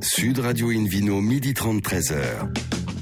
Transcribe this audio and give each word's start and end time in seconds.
Sud 0.00 0.38
Radio 0.38 0.70
Invino, 0.70 1.20
midi 1.20 1.54
30, 1.54 1.82
13h. 1.82 2.14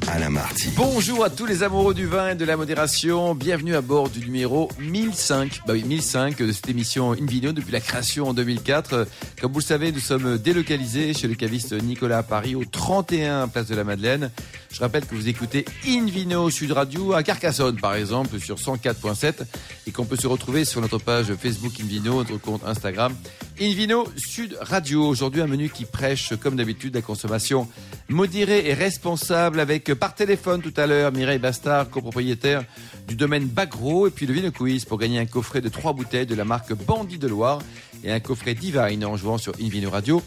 Alain 0.08 0.30
Marty. 0.30 0.68
Bonjour 0.76 1.24
à 1.24 1.30
tous 1.30 1.46
les 1.46 1.62
amoureux 1.62 1.94
du 1.94 2.06
vin 2.06 2.30
et 2.30 2.34
de 2.34 2.44
la 2.44 2.56
modération. 2.56 3.34
Bienvenue 3.34 3.74
à 3.74 3.80
bord 3.80 4.08
du 4.08 4.20
numéro 4.20 4.70
1005. 4.78 5.62
Bah 5.66 5.72
oui, 5.74 5.82
1005 5.84 6.38
de 6.38 6.52
cette 6.52 6.68
émission 6.68 7.12
Invino 7.12 7.52
depuis 7.52 7.72
la 7.72 7.80
création 7.80 8.28
en 8.28 8.34
2004. 8.34 9.06
Comme 9.40 9.52
vous 9.52 9.58
le 9.58 9.64
savez, 9.64 9.92
nous 9.92 10.00
sommes 10.00 10.38
délocalisés 10.38 11.12
chez 11.12 11.28
le 11.28 11.34
caviste 11.34 11.72
Nicolas 11.72 12.18
à 12.18 12.22
Paris 12.22 12.54
au 12.54 12.64
31 12.64 13.48
Place 13.48 13.66
de 13.66 13.74
la 13.74 13.84
Madeleine. 13.84 14.30
Je 14.70 14.80
rappelle 14.80 15.06
que 15.06 15.14
vous 15.14 15.28
écoutez 15.28 15.64
Invino 15.86 16.50
Sud 16.50 16.72
Radio 16.72 17.12
à 17.14 17.22
Carcassonne, 17.22 17.76
par 17.76 17.94
exemple, 17.94 18.38
sur 18.38 18.56
104.7 18.56 19.46
et 19.86 19.92
qu'on 19.92 20.04
peut 20.04 20.16
se 20.16 20.26
retrouver 20.26 20.64
sur 20.64 20.80
notre 20.80 20.98
page 20.98 21.34
Facebook 21.34 21.72
Invino, 21.80 22.16
notre 22.16 22.36
compte 22.38 22.62
Instagram 22.66 23.14
Invino 23.60 24.06
Sud 24.16 24.56
Radio. 24.60 25.06
Aujourd'hui, 25.06 25.40
un 25.40 25.46
menu 25.46 25.70
qui 25.70 25.86
prêche, 25.86 26.34
comme 26.40 26.56
d'habitude, 26.56 26.94
la 26.94 27.02
consommation 27.02 27.68
modérée 28.08 28.68
et 28.68 28.74
responsable 28.74 29.60
avec 29.60 29.94
par 29.94 30.14
téléphone 30.14 30.60
tout 30.60 30.74
à 30.76 30.86
l'heure 30.86 31.12
Mireille 31.12 31.38
Bastard, 31.38 31.88
copropriétaire 31.88 32.64
du 33.08 33.14
domaine 33.14 33.46
Bagro 33.46 34.06
et 34.06 34.10
puis 34.10 34.26
le 34.26 34.34
Vino 34.34 34.50
Quiz 34.50 34.84
pour 34.84 34.98
gagner 34.98 35.18
un 35.18 35.26
coffret 35.26 35.60
de 35.60 35.68
trois 35.68 35.92
bouteilles 35.92 36.26
de 36.26 36.34
la 36.34 36.44
marque 36.44 36.74
Bandit 36.74 37.18
de 37.18 37.28
Loire 37.28 37.60
et 38.04 38.12
un 38.12 38.20
coffret 38.20 38.54
Divine 38.54 39.04
en 39.04 39.16
jouant 39.16 39.38
sur 39.38 39.54
Invino 39.60 39.90
Radio. 39.90 40.22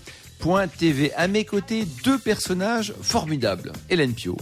TV. 0.77 1.13
À 1.15 1.27
mes 1.27 1.43
côtés, 1.43 1.85
deux 2.03 2.17
personnages 2.17 2.93
formidables. 3.01 3.73
Hélène 3.89 4.13
Pio, 4.13 4.37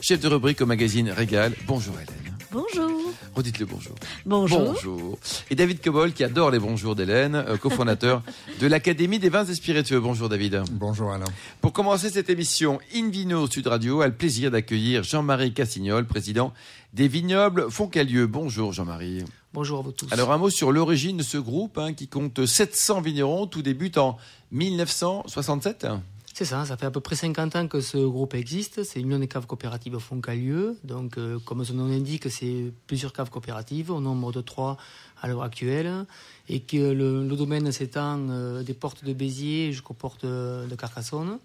chef 0.00 0.20
de 0.20 0.28
rubrique 0.28 0.60
au 0.60 0.66
magazine 0.66 1.10
Régal. 1.10 1.54
Bonjour 1.66 1.94
Hélène. 1.94 2.36
Bonjour. 2.52 3.12
Redites-le 3.34 3.66
bonjour. 3.66 3.94
Bonjour. 4.26 4.72
Bonjour. 4.72 5.18
Et 5.50 5.54
David 5.54 5.80
Cobol, 5.80 6.12
qui 6.12 6.24
adore 6.24 6.50
les 6.50 6.58
bonjours 6.58 6.96
d'Hélène, 6.96 7.34
euh, 7.36 7.56
cofondateur 7.56 8.22
de 8.60 8.66
l'Académie 8.66 9.18
des 9.18 9.28
vins 9.28 9.44
et 9.44 9.54
spiritueux. 9.54 10.00
Bonjour 10.00 10.28
David. 10.28 10.62
Bonjour 10.72 11.12
Alain. 11.12 11.26
Pour 11.60 11.72
commencer 11.72 12.10
cette 12.10 12.30
émission, 12.30 12.80
Invino 12.94 13.46
Sud 13.48 13.66
Radio 13.66 14.00
a 14.00 14.06
le 14.06 14.14
plaisir 14.14 14.50
d'accueillir 14.50 15.02
Jean-Marie 15.02 15.52
Cassignol, 15.52 16.06
président 16.06 16.52
des 16.92 17.06
vignobles 17.06 17.70
Foncalieu. 17.70 18.26
Bonjour 18.26 18.72
Jean-Marie. 18.72 19.24
Bonjour 19.52 19.80
à 19.80 19.82
vous 19.82 19.92
tous. 19.92 20.12
Alors 20.12 20.30
un 20.30 20.38
mot 20.38 20.48
sur 20.48 20.70
l'origine 20.70 21.16
de 21.16 21.22
ce 21.22 21.36
groupe 21.36 21.76
hein, 21.78 21.92
qui 21.92 22.06
compte 22.06 22.46
700 22.46 23.00
vignerons. 23.00 23.46
Tout 23.46 23.62
débute 23.62 23.98
en 23.98 24.16
1967 24.52 25.86
c'est 26.32 26.46
ça, 26.46 26.64
ça 26.64 26.78
fait 26.78 26.86
à 26.86 26.90
peu 26.90 27.00
près 27.00 27.16
50 27.16 27.56
ans 27.56 27.68
que 27.68 27.82
ce 27.82 27.98
groupe 27.98 28.32
existe. 28.32 28.82
C'est 28.82 29.00
l'Union 29.00 29.18
des 29.18 29.28
caves 29.28 29.46
coopératives 29.46 29.98
Foncalieu. 29.98 30.78
Donc, 30.84 31.18
euh, 31.18 31.38
comme 31.44 31.62
son 31.66 31.74
nom 31.74 31.86
l'indique, 31.86 32.30
c'est 32.30 32.72
plusieurs 32.86 33.12
caves 33.12 33.28
coopératives, 33.28 33.90
au 33.90 34.00
nombre 34.00 34.32
de 34.32 34.40
trois 34.40 34.78
à 35.20 35.28
l'heure 35.28 35.42
actuelle. 35.42 36.06
Et 36.48 36.60
que 36.60 36.78
le, 36.78 37.36
domaine 37.36 37.70
s'étend 37.72 38.26
euh, 38.30 38.62
des 38.62 38.72
portes 38.72 39.04
de 39.04 39.12
Béziers 39.12 39.72
jusqu'aux 39.72 39.92
portes 39.92 40.24
de 40.24 40.74
Carcassonne. 40.78 41.38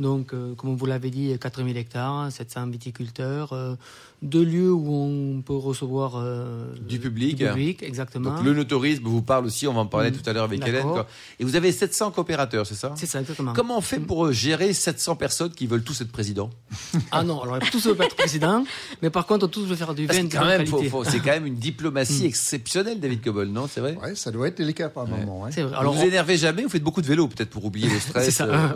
Donc, 0.00 0.32
euh, 0.32 0.54
comme 0.54 0.74
vous 0.74 0.86
l'avez 0.86 1.10
dit, 1.10 1.36
4000 1.38 1.76
hectares, 1.76 2.32
700 2.32 2.68
viticulteurs, 2.68 3.52
euh, 3.52 3.74
deux 4.22 4.44
lieux 4.44 4.72
où 4.72 4.94
on 4.94 5.42
peut 5.42 5.56
recevoir 5.56 6.14
euh, 6.16 6.72
du 6.80 6.98
public. 6.98 7.36
Du 7.36 7.46
public, 7.46 7.82
exactement. 7.82 8.34
Donc, 8.34 8.44
le 8.44 8.54
notourisme 8.54 9.04
vous 9.04 9.20
parle 9.20 9.44
aussi, 9.46 9.66
on 9.66 9.74
va 9.74 9.80
en 9.80 9.86
parler 9.86 10.10
mm. 10.10 10.16
tout 10.16 10.28
à 10.28 10.32
l'heure 10.32 10.44
avec 10.44 10.66
Hélène. 10.66 10.86
Et 11.38 11.44
vous 11.44 11.54
avez 11.54 11.70
700 11.70 12.12
coopérateurs, 12.12 12.66
c'est 12.66 12.74
ça? 12.74 12.92
C'est 12.96 13.06
ça, 13.06 13.20
exactement. 13.20 13.52
Comment 13.52 13.76
on 13.76 13.82
fait 13.82 13.98
mm. 13.98 14.06
pour 14.06 14.32
gérer 14.32 14.72
700 14.72 15.16
personnes 15.16 15.52
qui 15.52 15.66
veulent 15.66 15.82
tous 15.82 16.00
être 16.00 16.12
président 16.12 16.48
Ah 17.12 17.22
non, 17.22 17.42
alors 17.42 17.58
tous 17.70 17.86
veulent 17.86 18.00
être 18.00 18.16
président, 18.16 18.64
mais 19.02 19.10
par 19.10 19.26
contre, 19.26 19.48
tous 19.48 19.66
veulent 19.66 19.76
faire 19.76 19.94
du 19.94 20.06
vin 20.06 20.24
de. 20.24 20.30
C'est 20.30 21.18
quand 21.20 21.26
même 21.30 21.46
une 21.46 21.54
diplomatie 21.56 22.24
mm. 22.24 22.26
exceptionnelle, 22.26 23.00
David 23.00 23.22
Cobol, 23.22 23.48
non? 23.48 23.68
C'est 23.70 23.80
vrai? 23.80 23.98
Oui, 24.02 24.16
ça 24.16 24.30
doit 24.30 24.48
être 24.48 24.56
délicat 24.56 24.88
par 24.88 25.06
moment. 25.06 25.46
Alors, 25.74 25.92
vous, 25.92 26.00
vous 26.00 26.06
énervez 26.06 26.38
jamais, 26.38 26.62
vous 26.62 26.70
faites 26.70 26.82
beaucoup 26.82 27.02
de 27.02 27.06
vélo 27.06 27.28
peut-être 27.28 27.50
pour 27.50 27.66
oublier 27.66 27.88
le 27.88 28.00
stress. 28.00 28.24
c'est 28.24 28.30
ça. 28.30 28.74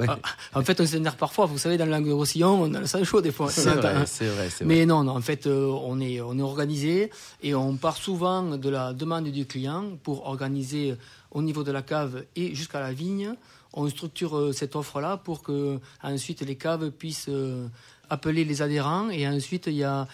En 0.55 0.63
fait, 0.63 0.81
on 0.81 0.87
s'énerve 0.87 1.14
parfois. 1.17 1.47
Vous 1.47 1.59
savez, 1.59 1.77
dans 1.77 1.85
le 1.85 1.91
langue 1.91 2.07
de 2.07 2.13
Roussillon, 2.13 2.63
on 2.63 2.75
a 2.75 2.81
le 2.81 2.87
sang 2.87 3.03
chaud 3.05 3.21
des 3.21 3.33
fois. 3.33 3.51
C'est 3.51 3.63
vrai, 3.75 4.07
c'est 4.07 4.27
vrai, 4.27 4.49
Mais 4.65 4.87
non, 4.87 5.05
non, 5.05 5.17
en 5.17 5.21
fait, 5.21 5.47
euh, 5.47 5.67
on 5.67 6.01
est, 6.01 6.21
on 6.21 6.39
est 6.39 6.43
organisé 6.43 7.11
et 7.43 7.55
on 7.55 7.77
part 7.77 7.97
souvent 7.97 8.57
de 8.57 8.69
la 8.69 8.93
demande 8.93 9.25
du 9.29 9.47
client 9.47 9.85
pour 10.03 10.27
organiser 10.27 10.95
au 11.31 11.43
niveau 11.43 11.65
de 11.65 11.73
la 11.73 11.83
cave 11.83 12.25
et 12.37 12.55
jusqu'à 12.55 12.81
la 12.81 12.93
vigne. 12.93 13.35
On 13.73 13.89
structure 13.89 14.37
euh, 14.37 14.53
cette 14.53 14.77
offre-là 14.77 15.17
pour 15.17 15.43
que 15.43 15.79
ensuite 16.03 16.43
les 16.43 16.57
caves 16.57 16.91
puissent 16.91 17.27
euh, 17.29 17.67
appeler 18.09 18.45
les 18.45 18.63
adhérents 18.63 19.11
et 19.11 19.27
ensuite 19.27 19.67
il 19.67 19.75
y 19.75 19.85
a 19.85 20.07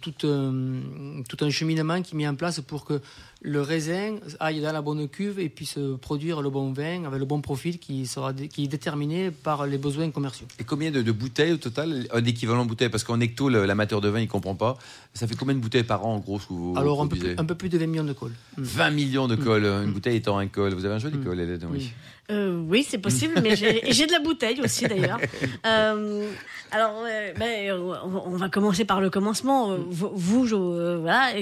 tout, 0.00 0.12
tout 0.22 1.36
un 1.42 1.50
cheminement 1.50 2.00
qui 2.00 2.14
est 2.14 2.16
mis 2.16 2.26
en 2.26 2.34
place 2.34 2.62
pour 2.62 2.86
que 2.86 3.02
le 3.44 3.60
raisin 3.60 4.16
aille 4.40 4.62
dans 4.62 4.72
la 4.72 4.80
bonne 4.80 5.06
cuve 5.06 5.38
et 5.38 5.50
puisse 5.50 5.78
produire 6.00 6.40
le 6.40 6.48
bon 6.48 6.72
vin 6.72 7.04
avec 7.04 7.18
le 7.18 7.26
bon 7.26 7.42
profil 7.42 7.78
qui, 7.78 8.06
sera 8.06 8.32
qui 8.32 8.64
est 8.64 8.68
déterminé 8.68 9.30
par 9.30 9.66
les 9.66 9.76
besoins 9.76 10.10
commerciaux. 10.10 10.46
Et 10.58 10.64
combien 10.64 10.90
de, 10.90 11.12
bouteilles 11.12 11.52
au 11.52 11.58
total 11.58 12.06
Un 12.12 12.24
équivalent 12.24 12.64
de 12.64 12.70
bouteilles 12.70 12.88
Parce 12.88 13.04
qu'en 13.04 13.20
hecto, 13.20 13.50
l'amateur 13.50 14.00
de 14.00 14.08
vin, 14.08 14.20
il 14.20 14.24
ne 14.24 14.28
comprend 14.28 14.54
pas. 14.54 14.78
Ça 15.12 15.26
fait 15.26 15.36
combien 15.36 15.54
de 15.54 15.60
bouteilles 15.60 15.84
par 15.84 16.06
an, 16.06 16.14
en 16.14 16.18
gros 16.20 16.40
Alors, 16.76 17.02
un 17.02 17.06
peu, 17.06 17.16
plus, 17.16 17.34
un 17.36 17.44
peu, 17.44 17.54
plus 17.54 17.68
de 17.68 17.76
20 17.76 17.86
millions 17.86 18.04
de 18.04 18.14
cols. 18.14 18.32
20 18.56 18.90
mm. 18.90 18.94
millions 18.94 19.28
de 19.28 19.36
cols, 19.36 19.64
une 19.64 19.90
mm. 19.90 19.92
bouteille 19.92 20.16
étant 20.16 20.38
un 20.38 20.46
col. 20.46 20.72
Vous 20.72 20.86
avez 20.86 20.94
un 20.94 20.98
joli 20.98 21.18
mm. 21.18 21.24
col, 21.24 21.38
Hélène 21.38 21.68
Oui, 21.70 21.92
euh, 22.30 22.58
oui 22.66 22.86
c'est 22.88 22.98
possible, 22.98 23.34
mais 23.42 23.54
j'ai 23.54 24.06
de 24.06 24.12
la 24.12 24.20
bouteille 24.20 24.60
aussi, 24.62 24.86
d'ailleurs. 24.86 25.20
Euh, 25.66 26.28
alors, 26.70 27.04
euh, 27.06 27.32
ben, 27.38 27.72
on 27.72 28.36
va 28.36 28.48
commencer 28.48 28.84
par 28.84 29.00
le 29.00 29.08
commencement. 29.08 29.76
Vous, 29.88 30.44
voilà, 30.46 31.32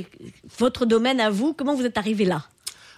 votre 0.59 0.87
domaine 0.87 1.19
à 1.19 1.31
vous, 1.31 1.55
comment 1.55 1.75
vous 1.75 1.85
êtes 1.85 1.92
arrivé 1.97 2.25
là 2.25 2.43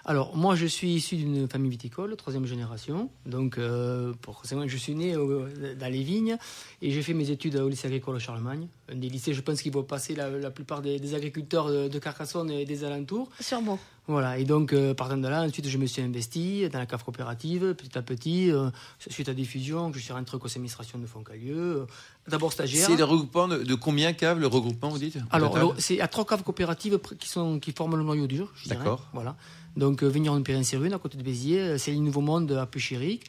alors, 0.07 0.37
moi, 0.37 0.55
je 0.55 0.67
suis 0.67 0.91
issu 0.95 1.17
d'une 1.17 1.49
famille 1.49 1.71
viticole, 1.71 2.15
troisième 2.17 2.45
génération. 2.45 3.11
Donc, 3.25 3.57
euh, 3.57 4.13
pour, 4.21 4.43
je 4.45 4.77
suis 4.77 4.95
né 4.95 5.15
dans 5.15 5.93
les 5.93 6.03
vignes 6.03 6.37
et 6.83 6.91
j'ai 6.91 7.03
fait 7.03 7.15
mes 7.15 7.31
études 7.31 7.57
au 7.57 7.69
lycée 7.69 7.87
agricole 7.87 8.19
Charlemagne. 8.19 8.69
Un 8.93 8.97
des 8.97 9.09
lycées, 9.09 9.33
je 9.33 9.41
pense, 9.41 9.63
qu'il 9.63 9.73
va 9.73 9.83
passer 9.83 10.15
la, 10.15 10.51
plupart 10.51 10.83
des, 10.83 11.15
agriculteurs 11.15 11.69
de, 11.71 11.99
Carcassonne 11.99 12.51
et 12.51 12.67
des 12.67 12.85
alentours. 12.85 13.31
Sûrement. 13.41 13.79
Voilà, 14.07 14.39
et 14.39 14.45
donc, 14.45 14.75
euh, 14.75 14.93
partant 14.93 15.17
de 15.17 15.27
là, 15.27 15.43
ensuite, 15.43 15.67
je 15.67 15.79
me 15.79 15.87
suis 15.87 16.03
investi 16.03 16.69
dans 16.69 16.79
la 16.79 16.85
cave 16.85 17.03
coopérative, 17.03 17.75
petit 17.75 17.97
à 17.97 18.03
petit, 18.03 18.51
euh, 18.51 18.69
suite 19.09 19.31
à 19.31 19.35
des 19.35 19.45
fusions, 19.45 19.91
je 19.95 19.99
suis 19.99 20.13
rentré 20.13 20.37
au 20.37 20.41
conseil 20.41 20.57
d'administration 20.57 20.99
de 20.99 21.07
Foncalieu. 21.07 21.57
Euh, 21.57 21.87
d'abord 22.29 22.53
stagiaire. 22.53 22.87
C'est 22.87 22.97
le 22.97 23.05
regroupement 23.05 23.49
de, 23.49 23.75
combien 23.75 24.13
de 24.13 24.17
caves, 24.17 24.39
le 24.39 24.47
regroupement, 24.47 24.91
vous 24.91 24.99
dites 24.99 25.17
Alors, 25.31 25.75
c'est 25.79 26.01
à 26.01 26.09
trois 26.09 26.27
caves 26.27 26.43
coopératives 26.43 26.99
qui, 27.19 27.29
sont, 27.31 27.59
qui 27.59 27.73
forment 27.73 27.97
le 27.97 28.05
noyau 28.05 28.27
dur, 28.27 28.53
je 28.57 28.69
D'accord. 28.69 29.09
Voilà. 29.15 29.37
Donc, 29.77 30.03
euh, 30.03 30.09
Vigneron 30.09 30.39
de 30.39 30.43
Périn-Sérune, 30.43 30.93
à 30.93 30.99
côté 30.99 31.19
de 31.19 31.23
Béziers, 31.23 31.79
c'est 31.79 31.93
le 31.93 31.99
Nouveau 31.99 32.21
Monde 32.21 32.53
à 32.53 32.67
Puchéric, 32.67 33.25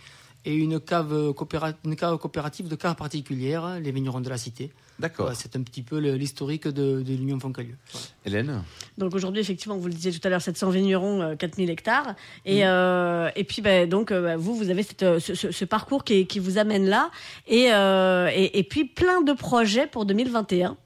et 0.45 0.53
une 0.53 0.79
cave, 0.79 1.33
une 1.85 1.95
cave 1.95 2.17
coopérative 2.17 2.67
de 2.67 2.75
caves 2.75 2.95
particulières, 2.95 3.79
les 3.79 3.91
Vignerons 3.91 4.21
de 4.21 4.29
la 4.29 4.37
Cité. 4.37 4.71
D'accord. 4.97 5.31
c'est 5.35 5.55
un 5.57 5.61
petit 5.61 5.81
peu 5.81 5.97
l'historique 5.97 6.67
de, 6.67 7.03
l'Union 7.05 7.39
Foncalieu. 7.39 7.75
Hélène 8.25 8.63
Donc 8.97 9.13
aujourd'hui, 9.13 9.41
effectivement, 9.41 9.77
vous 9.77 9.87
le 9.87 9.93
disiez 9.93 10.11
tout 10.11 10.25
à 10.25 10.29
l'heure, 10.29 10.41
700 10.41 10.69
vignerons, 10.69 11.35
4000 11.37 11.69
euh, 11.69 11.73
hectares. 11.73 12.15
Et, 12.45 12.59
mm. 12.59 12.67
euh, 12.67 13.29
et 13.35 13.43
puis, 13.43 13.61
bah, 13.61 13.85
donc, 13.85 14.11
euh, 14.11 14.21
bah, 14.21 14.37
vous, 14.37 14.55
vous 14.55 14.69
avez 14.69 14.83
cette, 14.83 15.19
ce, 15.19 15.65
parcours 15.65 16.03
qui, 16.05 16.27
qui, 16.27 16.39
vous 16.39 16.57
amène 16.57 16.87
là. 16.87 17.11
Et, 17.47 17.65
et, 17.65 18.59
et, 18.59 18.63
puis, 18.63 18.85
plein 18.85 19.21
de 19.21 19.33
projets 19.33 19.87
pour 19.87 20.05
2021. 20.05 20.77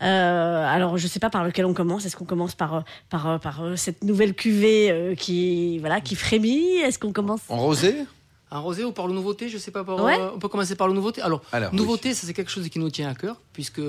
Alors, 0.00 0.96
je 0.98 1.04
ne 1.04 1.08
sais 1.08 1.20
pas 1.20 1.30
par 1.30 1.44
lequel 1.44 1.66
on 1.66 1.74
commence. 1.74 2.06
Est-ce 2.06 2.16
qu'on 2.16 2.24
commence 2.24 2.54
par, 2.54 2.84
par, 3.08 3.40
par 3.40 3.62
cette 3.76 4.02
nouvelle 4.04 4.34
cuvée 4.34 5.14
qui, 5.18 5.78
voilà, 5.78 6.00
qui 6.00 6.14
frémit? 6.14 6.78
Est-ce 6.78 6.98
qu'on 6.98 7.12
commence? 7.12 7.40
En 7.48 7.58
rosé? 7.58 8.04
Un 8.52 8.58
rosé 8.58 8.84
ou 8.84 8.90
par 8.90 9.06
le 9.06 9.14
nouveauté, 9.14 9.48
je 9.48 9.58
sais 9.58 9.70
pas. 9.70 9.84
on 9.86 10.38
peut 10.38 10.48
commencer 10.48 10.74
par 10.74 10.88
le 10.88 10.94
nouveauté. 10.94 11.22
Alors, 11.22 11.42
nouveauté, 11.72 12.14
ça 12.14 12.26
c'est 12.26 12.34
quelque 12.34 12.50
chose 12.50 12.68
qui 12.68 12.78
nous 12.78 12.90
tient 12.90 13.08
à 13.08 13.14
cœur, 13.14 13.36
puisque 13.52 13.80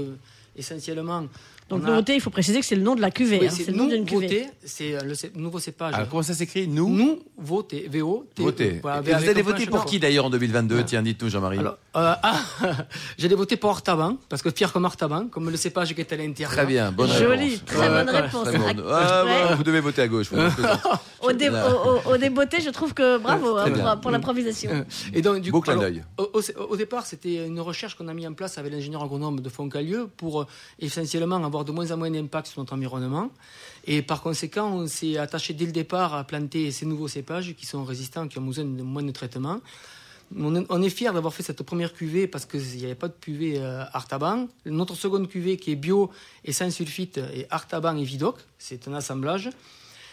essentiellement, 0.56 1.26
donc, 1.78 1.88
nouveauté, 1.88 2.16
il 2.16 2.22
faut 2.22 2.30
préciser 2.30 2.60
que 2.60 2.66
c'est 2.66 2.76
le 2.76 2.82
nom 2.82 2.96
de 2.96 3.02
la 3.02 3.12
cuvée. 3.12 3.48
Hein, 3.48 3.50
c'est 3.50 3.68
le 3.68 3.78
nom 3.78 3.88
d'une 3.88 4.06
cuvée. 4.06 4.48
C'est 4.64 4.94
euh, 4.94 5.02
le 5.04 5.40
nouveau 5.40 5.60
cépage. 5.60 5.94
Alors, 5.94 6.10
comment 6.10 6.22
ça 6.22 6.34
s'écrit 6.34 6.68
Nous 6.68 6.90
Nous, 6.90 7.20
voter. 7.38 7.88
V-O-T. 7.90 8.44
Voter. 8.44 8.80
Voilà, 8.82 9.02
vous 9.02 9.30
allez 9.30 9.42
voter 9.42 9.66
pour 9.66 9.86
qui 9.86 10.00
d'ailleurs 10.00 10.26
en 10.26 10.30
2022 10.30 10.84
Tiens, 10.84 11.02
dites-nous, 11.02 11.30
Jean-Marie. 11.30 11.60
Euh, 11.60 11.74
ah, 11.94 12.40
J'allais 13.18 13.36
voter 13.36 13.56
pour 13.56 13.70
Artaban, 13.70 14.18
parce 14.28 14.42
que 14.42 14.50
Pierre 14.50 14.74
comme 14.74 14.86
Artaban, 14.86 15.28
comme 15.28 15.50
le 15.50 15.58
cépage 15.58 15.94
qui 15.94 16.02
est 16.02 16.14
à 16.14 16.18
l'intérieur. 16.18 16.52
Très 16.52 16.66
bien, 16.66 16.92
bonne 16.92 17.10
réponse. 17.10 17.28
Joli, 17.28 17.60
très 17.60 17.88
bonne 17.88 18.10
réponse. 18.10 18.48
Ah, 18.90 19.56
vous 19.56 19.64
devez 19.64 19.80
voter 19.80 20.02
à 20.02 20.08
gauche. 20.08 20.28
au, 21.22 21.32
dé, 21.32 21.50
au, 22.06 22.18
débeauté, 22.18 22.62
je 22.62 22.70
trouve 22.70 22.94
que 22.94 23.18
bravo 23.18 23.58
hein, 23.58 23.98
pour, 23.98 24.12
l'improvisation. 24.12 24.86
Et 25.14 25.22
donc, 25.22 25.42
du 25.42 25.52
coup, 25.52 25.64
au, 26.18 26.76
départ, 26.76 27.06
c'était 27.06 27.48
une 27.48 27.60
recherche 27.60 27.96
qu'on 27.96 28.08
a 28.08 28.14
mis 28.14 28.28
en 28.28 28.34
place 28.34 28.58
avec 28.58 28.72
l'ingénieur 28.72 29.04
agronome 29.04 29.40
de 29.40 29.50
Foncalieu 29.50 30.10
pour 30.18 30.42
euh, 30.42 30.48
essentiellement 30.80 31.44
avoir 31.44 31.61
de 31.66 31.72
moins 31.72 31.92
en 31.92 31.98
moins 31.98 32.12
d'impact 32.12 32.48
sur 32.48 32.62
notre 32.62 32.74
environnement. 32.74 33.32
Et 33.86 34.02
par 34.02 34.22
conséquent, 34.22 34.72
on 34.72 34.88
s'est 34.88 35.18
attaché 35.18 35.54
dès 35.54 35.66
le 35.66 35.72
départ 35.72 36.14
à 36.14 36.24
planter 36.24 36.72
ces 36.72 36.86
nouveaux 36.86 37.08
cépages 37.08 37.56
qui 37.56 37.66
sont 37.66 37.84
résistants, 37.84 38.28
qui 38.28 38.38
ont 38.40 38.44
besoin 38.44 38.66
de 38.66 38.84
moins 38.84 39.04
de 39.04 39.12
traitement. 39.12 39.60
On 40.38 40.82
est 40.82 40.90
fiers 40.90 41.12
d'avoir 41.12 41.34
fait 41.34 41.44
cette 41.44 41.62
première 41.64 41.94
cuvée 41.94 42.26
parce 42.26 42.46
qu'il 42.46 42.62
n'y 42.62 42.86
avait 42.86 42.96
pas 42.96 43.10
de 43.10 43.16
cuvée 43.20 43.56
euh, 43.58 43.84
Artaban. 43.92 44.48
Notre 44.66 44.96
seconde 44.96 45.28
cuvée 45.28 45.58
qui 45.58 45.72
est 45.72 45.76
bio 45.76 46.10
et 46.46 46.54
sans 46.54 46.72
sulfite 46.72 47.18
est 47.18 47.48
Artaban 47.50 47.98
et 47.98 48.04
Vidoc. 48.04 48.38
C'est 48.58 48.88
un 48.88 48.94
assemblage. 48.94 49.50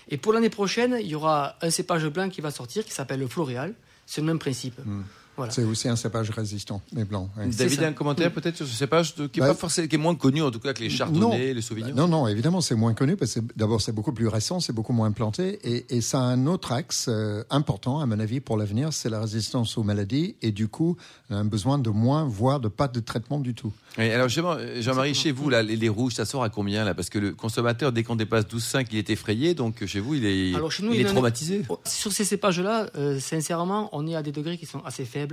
Et 0.09 0.17
pour 0.17 0.33
l'année 0.33 0.51
prochaine, 0.51 0.97
il 1.01 1.07
y 1.07 1.15
aura 1.15 1.55
un 1.61 1.71
cépage 1.71 2.07
blanc 2.07 2.31
qui 2.31 2.41
va 2.41 2.51
sortir 2.51 2.85
qui 2.85 2.93
s'appelle 2.93 3.21
le 3.21 3.29
Floréal. 3.29 3.75
C'est 4.07 4.21
le 4.21 4.27
même 4.27 4.39
principe. 4.39 4.79
Hmm. 4.85 5.03
Voilà. 5.39 5.53
C'est 5.53 5.65
aussi 5.65 5.89
un 5.89 5.97
cépage 5.97 6.29
résistant, 6.31 6.83
mais 6.93 7.05
blanc. 7.05 7.31
oui. 7.39 7.55
David, 7.57 7.83
un 7.85 7.93
commentaire 7.93 8.31
peut-être 8.33 8.57
sur 8.57 8.67
ce 8.67 8.75
cépage 8.75 9.15
de- 9.15 9.27
qui 9.27 9.39
est 9.39 9.43
Bah, 9.43 9.49
pas 9.49 9.55
forcément, 9.55 9.89
qui 9.89 9.95
est 9.95 9.99
moins 9.99 10.15
connu 10.15 10.43
en 10.43 10.51
tout 10.51 10.59
cas 10.61 10.75
que 10.75 10.81
les 10.83 10.91
chardonnays, 10.91 11.55
les 11.55 11.63
sauvignons. 11.63 11.95
Non, 11.95 12.09
non, 12.09 12.27
évidemment, 12.29 12.61
c'est 12.61 12.75
moins 12.75 12.93
connu 12.93 13.17
parce 13.17 13.35
que 13.35 13.41
d'abord, 13.57 13.81
c'est 13.81 13.93
beaucoup 13.93 14.13
plus 14.13 14.29
récent, 14.29 14.61
c'est 14.61 14.73
beaucoup 14.75 14.93
moins 14.93 15.11
planté 15.13 15.59
et, 15.63 15.87
et 15.97 16.01
ça 16.01 16.19
a 16.19 16.25
un 16.25 16.47
autre 16.47 16.73
axe 16.73 17.07
euh, 17.09 17.43
important, 17.51 18.01
à 18.01 18.07
mon 18.07 18.19
avis, 18.21 18.41
pour 18.41 18.57
l'avenir, 18.57 18.93
c'est 18.93 19.09
la 19.09 19.21
résistance 19.21 19.79
aux 19.79 19.83
maladies 19.85 20.35
et 20.43 20.51
du 20.53 20.69
coup, 20.69 20.97
on 21.31 21.37
a 21.37 21.39
un 21.39 21.45
besoin 21.45 21.79
de 21.79 21.91
moins, 21.91 22.25
voire 22.25 22.61
de 22.61 22.69
pas 22.69 22.89
de 22.89 23.01
traitement 23.01 23.39
du 23.39 23.55
tout. 23.55 23.73
Oui, 23.97 24.11
alors 24.11 24.29
justement, 24.29 24.53
euh, 24.59 24.81
Jean-Marie, 24.83 25.15
chez 25.15 25.31
vous, 25.33 25.49
là, 25.51 25.63
les, 25.63 25.77
les 25.77 25.89
rouges, 25.89 26.15
ça 26.15 26.25
sort 26.25 26.43
à 26.43 26.49
combien 26.51 26.85
là? 26.85 26.95
Parce 26.95 27.11
que 27.11 27.19
le 27.19 27.33
consommateur, 27.33 27.93
dès 27.93 28.03
qu'on 28.03 28.17
dépasse 28.17 28.45
12,5, 28.47 28.87
il 28.93 28.99
est 28.99 29.11
effrayé, 29.11 29.55
donc 29.55 29.85
chez 29.87 30.01
vous, 30.01 30.15
il 30.15 30.25
est, 30.27 30.55
Alors, 30.57 30.73
chez 30.73 30.83
nous, 30.83 30.93
il 30.93 31.01
il 31.01 31.07
est 31.07 31.11
en 31.11 31.13
traumatisé. 31.13 31.63
Oh, 31.69 31.79
Sur 31.85 32.13
ces 32.13 32.25
cépages-là, 32.25 32.89
euh, 32.97 33.21
sincèrement, 33.21 33.89
on 33.93 34.07
est 34.07 34.15
à 34.17 34.23
des 34.23 34.33
degrés 34.33 34.59
qui 34.59 34.67
sont 34.67 34.81
assez 34.85 35.05
faibles. 35.05 35.28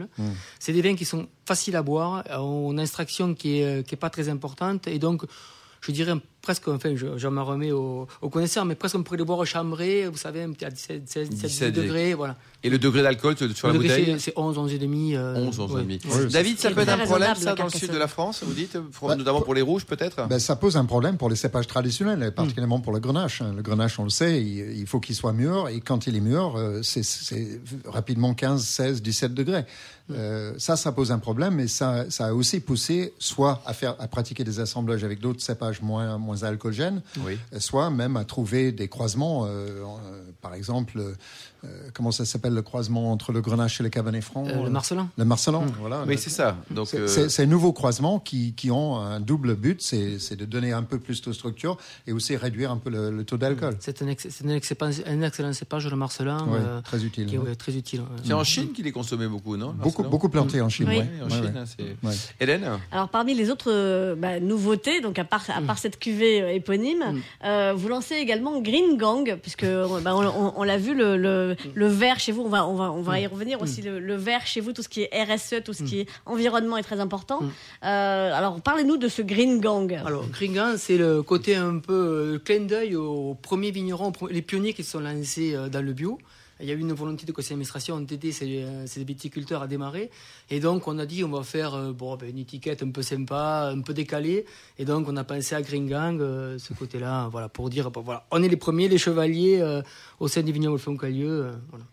C'est 0.60 0.74
des 0.74 0.82
vins 0.82 0.96
qui 0.96 1.06
sont 1.06 1.28
faciles 1.46 1.76
à 1.76 1.84
boire, 1.84 2.24
euh, 2.30 2.38
ont 2.38 2.72
une 2.72 2.80
extraction 2.80 3.34
qui 3.34 3.60
est, 3.60 3.66
euh, 3.66 3.84
qui 3.84 3.96
est 3.96 3.98
pas 3.98 4.10
très 4.10 4.30
importante, 4.30 4.88
et 4.88 5.00
donc, 5.00 5.24
je 5.82 5.92
dirais 5.92 6.14
presque, 6.46 6.68
enfin, 6.70 6.96
je, 6.96 7.18
je 7.18 7.28
m'en 7.28 7.44
remets 7.44 7.72
aux, 7.74 8.08
aux 8.22 8.30
connaisseurs, 8.30 8.64
mais 8.66 8.76
presque 8.76 8.96
on 8.96 9.04
pourrait 9.04 9.18
les 9.18 9.26
boire 9.26 9.40
au 9.40 9.46
chambré, 9.46 10.08
vous 10.08 10.18
savez, 10.18 10.44
à 10.44 10.48
17, 10.48 11.04
16, 11.10 11.30
17, 11.30 11.50
17 11.50 11.74
degrés, 11.76 12.14
voilà. 12.14 12.38
Et 12.64 12.70
le 12.70 12.80
degré 12.80 13.04
d'alcool 13.04 13.36
sur 13.38 13.68
la 13.68 13.74
Le 13.74 13.80
degré, 13.80 13.98
bouteille 14.00 14.14
c'est- 14.20 14.32
c'est 14.32 14.34
11, 14.40 14.58
11 14.58 14.74
et 14.74 14.80
demi. 14.80 15.16
euh, 15.16 15.36
11, 15.36 15.60
11 15.60 15.72
et 15.72 15.74
ouais. 15.76 15.82
demi. 15.84 16.00
Ouais, 16.10 16.26
David, 16.28 16.58
ça 16.60 16.72
peut 16.72 16.82
être 16.82 16.90
un 16.90 16.98
problème, 17.00 17.36
ça, 17.36 17.50
la 17.52 17.56
dans 17.56 17.64
le 17.66 17.70
sud 17.70 17.92
de 17.92 17.98
la 17.98 18.08
France, 18.08 18.44
vous 18.46 18.54
dites 18.54 18.78
pour- 18.80 19.08
Bah, 19.10 19.16
Notamment 19.16 19.42
pour 19.42 19.54
les 19.54 19.62
rouges, 19.62 19.86
peut-être 19.86 20.28
Ben, 20.28 20.40
ça 20.40 20.56
pose 20.56 20.78
un 20.78 20.86
problème 20.86 21.18
pour 21.18 21.30
les 21.30 21.36
cépages 21.36 21.68
traditionnels, 21.68 22.24
et 22.24 22.32
particulièrement 22.32 22.80
pour 22.80 22.94
le 22.94 23.00
grenache. 23.00 23.42
hein. 23.42 23.54
Le 23.56 23.62
grenache, 23.62 24.00
on 24.00 24.04
le 24.06 24.10
sait, 24.10 24.42
il, 24.42 24.80
il 24.80 24.88
faut 24.88 25.00
qu'il 25.00 25.16
soit 25.16 25.34
mûr, 25.34 25.68
et 25.70 25.80
quand 25.82 26.08
il 26.08 26.16
est 26.16 26.20
mûr, 26.22 26.56
euh, 26.56 26.82
c'est- 26.84 27.04
c'est 27.04 27.60
rapidement 27.86 28.34
15, 28.34 28.64
16, 28.64 29.02
17 29.02 29.34
degrés. 29.34 29.66
Euh, 30.12 30.54
ça, 30.60 30.76
ça 30.76 30.92
pose 30.92 31.12
un 31.12 31.18
problème, 31.18 31.60
et 31.60 31.68
ça, 31.68 32.06
ça 32.10 32.28
a 32.28 32.34
aussi 32.34 32.60
poussé 32.60 33.14
soit 33.18 33.62
à 33.66 33.74
faire, 33.74 33.96
à 34.00 34.08
pratiquer 34.08 34.44
des 34.44 34.60
assemblages 34.60 35.04
avec 35.04 35.20
d'autres 35.20 35.42
cépages 35.42 35.82
moins, 35.82 36.18
moins 36.20 36.35
Oui. 37.26 37.38
euh, 37.54 37.60
soit 37.60 37.90
même 37.90 38.18
à 38.18 38.26
trouver 38.26 38.72
des 38.72 38.88
croisements. 38.88 39.46
euh, 39.46 39.48
euh, 39.50 40.22
par 40.42 40.54
exemple, 40.54 41.00
euh, 41.00 41.70
comment 41.94 42.12
ça 42.12 42.26
s'appelle 42.26 42.54
le 42.54 42.62
croisement 42.62 43.12
entre 43.12 43.32
le 43.32 43.42
grenache 43.42 43.80
et 43.80 43.84
le 43.84 43.90
cabernet 43.90 44.22
franc 44.24 44.46
Euh, 44.48 44.64
le 44.64 44.70
Marcelin. 44.70 45.10
Le 45.18 45.26
marcelin, 45.26 45.64
voilà. 45.80 46.04
Oui, 46.08 46.18
c'est 46.18 46.30
ça. 46.30 46.58
Donc, 46.70 46.88
c'est 46.88 47.00
euh, 47.00 47.30
ces 47.30 47.48
nouveaux 47.48 47.74
croisements 47.74 48.20
qui, 48.20 48.54
qui 48.54 48.70
ont 48.70 48.98
un 48.98 49.20
double 49.20 49.56
but, 49.56 49.82
c'est 49.82 50.20
c'est 50.20 50.36
de 50.36 50.46
donner 50.46 50.72
un 50.74 50.84
peu 50.84 51.00
plus 51.00 51.22
de 51.22 51.32
structure 51.34 51.78
et 52.06 52.12
aussi 52.12 52.36
réduire 52.36 52.70
un 52.72 52.78
peu 52.78 52.90
le, 52.92 53.10
le 53.12 53.24
taux 53.24 53.38
d'alcool. 53.38 53.76
C'est 53.80 54.02
un, 54.04 54.08
ex- 54.08 54.28
c'est 54.30 54.46
un, 54.46 54.50
excellent- 54.50 54.92
un 55.08 55.22
excellent 55.24 55.54
cépage, 55.54 55.88
le 55.88 55.96
Marcelin. 55.96 56.46
Euh, 56.54 56.82
très 56.82 57.04
utile. 57.04 57.26
qui 57.26 57.36
est 57.36 57.38
ouais. 57.40 57.50
ouais, 57.50 57.56
très 57.56 57.76
utile. 57.76 58.02
ouais. 58.02 58.08
c'est 58.24 58.34
en 58.34 58.44
Chine 58.44 58.72
qu'il 58.74 58.86
est 58.86 58.92
consommé 58.92 59.28
beaucoup, 59.28 59.58
non 59.58 59.74
Beaucoup, 59.74 60.04
beaucoup 60.04 60.30
planté 60.30 60.62
en 60.62 60.70
Chine. 60.70 60.88
Oui. 60.90 60.98
ouais. 61.00 61.10
Oui, 61.16 61.22
en 61.22 61.26
Ouais, 61.26 61.32
Chine, 61.32 61.86
ouais. 62.04 62.10
hein. 62.12 62.12
Hélène? 62.40 62.66
Alors 62.92 63.10
parmi 63.10 63.34
les 63.34 63.50
autres 63.50 64.16
bah, 64.16 64.40
nouveautés, 64.40 65.02
donc 65.02 65.18
à 65.18 65.24
part, 65.24 65.44
à 65.50 65.62
part 65.62 65.80
cette 65.80 65.98
cuvée 65.98 66.25
euh, 66.42 66.54
éponyme, 66.54 67.22
euh, 67.44 67.74
vous 67.75 67.88
lancez 67.88 68.16
également 68.16 68.60
Green 68.62 68.98
Gang, 68.98 69.38
puisque 69.42 69.63
euh, 69.63 69.88
bah, 70.01 70.16
on, 70.16 70.24
on- 70.25 70.54
on 70.57 70.63
l'a 70.63 70.77
vu, 70.77 70.94
le, 70.94 71.18
le, 71.18 71.56
le 71.74 71.88
vert 71.88 72.19
chez 72.19 72.31
vous, 72.31 72.42
on 72.44 72.50
va, 72.50 72.68
on 72.68 72.75
va, 72.75 72.92
on 72.92 73.01
va 73.01 73.19
y 73.19 73.27
revenir 73.27 73.62
aussi, 73.62 73.81
le, 73.81 74.00
le 74.00 74.16
vert 74.16 74.45
chez 74.45 74.62
vous, 74.62 74.74
tout 74.74 74.81
ce 74.81 74.89
qui 74.89 75.01
est 75.04 75.24
RSE, 75.24 75.63
tout 75.63 75.74
ce 75.74 75.83
qui 75.83 76.00
est 76.01 76.07
environnement 76.25 76.77
est 76.77 76.83
très 76.83 77.00
important. 77.00 77.39
Alors 77.89 78.62
parlez-nous 78.62 78.98
de 78.98 79.07
ce 79.07 79.22
Green 79.22 79.60
Gang. 79.60 79.94
Alors, 80.06 80.25
Gringan, 80.30 80.75
c'est 80.77 80.98
le 80.98 81.22
côté 81.24 81.56
un 81.56 81.80
peu 81.80 82.39
clin 82.44 82.62
d'œil 82.62 82.95
aux 82.95 83.36
premiers 83.42 83.72
vignerons, 83.72 84.12
les 84.30 84.42
pionniers 84.42 84.74
qui 84.74 84.83
se 84.83 84.92
sont 84.92 85.00
lancés 85.00 85.56
dans 85.72 85.81
le 85.83 85.94
bio. 85.94 86.18
Il 86.62 86.68
y 86.68 86.72
a 86.72 86.74
eu 86.74 86.80
une 86.80 86.94
volonté 86.94 87.25
de 87.25 87.31
conseil 87.34 87.50
d'administration 87.50 88.00
d'aider 88.00 88.31
ces, 88.31 88.63
euh, 88.63 88.88
ces 88.88 89.04
viticulteurs 89.04 89.62
à 89.62 89.68
démarrer. 89.68 90.10
Et 90.50 90.60
donc, 90.62 90.88
on 90.88 90.98
a 91.00 91.06
dit, 91.06 91.24
on 91.24 91.30
va 91.30 91.44
faire 91.44 91.75
euh, 91.75 91.92
bon, 91.92 92.16
ben, 92.16 92.30
une 92.30 92.38
étiquette 92.40 92.81
un 92.81 92.92
peu 92.92 93.02
sympa, 93.02 93.72
un 93.74 93.81
peu 93.81 93.94
décalée. 93.94 94.46
Et 94.80 94.86
donc, 94.86 95.07
on 95.10 95.18
a 95.18 95.24
pensé 95.25 95.54
à 95.56 95.62
Green 95.62 95.88
Gang, 95.88 96.22
euh, 96.22 96.57
ce 96.57 96.74
côté-là, 96.74 97.28
voilà, 97.30 97.50
pour 97.50 97.69
dire, 97.69 97.92
bon, 97.92 98.02
voilà, 98.02 98.25
on 98.31 98.42
est 98.42 98.48
les 98.48 98.56
premiers, 98.57 98.88
les 98.88 98.98
chevaliers 98.98 99.60
euh, 99.62 99.81
au 100.22 100.28
sein 100.30 100.44
du 100.44 100.54
vignoble 100.54 100.80
Foncalieu. 100.80 101.28
euh, 101.30 101.52
voilà. 101.69 101.84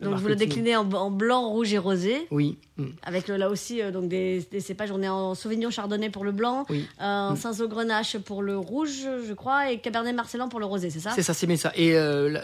Donc 0.00 0.16
vous 0.20 0.28
le 0.28 0.34
déclinez 0.36 0.74
en, 0.76 0.88
en 0.92 1.10
blanc, 1.12 1.48
rouge 1.48 1.72
et 1.72 1.78
rosé. 1.78 2.26
Oui. 2.32 2.58
Avec 3.04 3.28
là 3.28 3.48
aussi 3.48 3.80
donc 3.92 4.08
des, 4.08 4.44
des 4.50 4.58
cépages, 4.60 4.90
on 4.90 5.00
est 5.00 5.08
en 5.08 5.36
Sauvignon 5.36 5.70
Chardonnay 5.70 6.10
pour 6.10 6.24
le 6.24 6.32
blanc, 6.32 6.66
Oui. 6.70 6.86
en 6.98 7.36
Cinsault 7.36 7.68
Grenache 7.68 8.18
pour 8.18 8.42
le 8.42 8.58
rouge, 8.58 9.06
je 9.28 9.32
crois, 9.32 9.70
et 9.70 9.78
Cabernet 9.78 10.12
Marcellan 10.16 10.48
pour 10.48 10.58
le 10.58 10.66
rosé, 10.66 10.90
c'est 10.90 10.98
ça? 10.98 11.12
C'est 11.14 11.22
ça, 11.22 11.34
c'est 11.34 11.46
bien 11.46 11.56
ça. 11.56 11.72
Et 11.76 11.92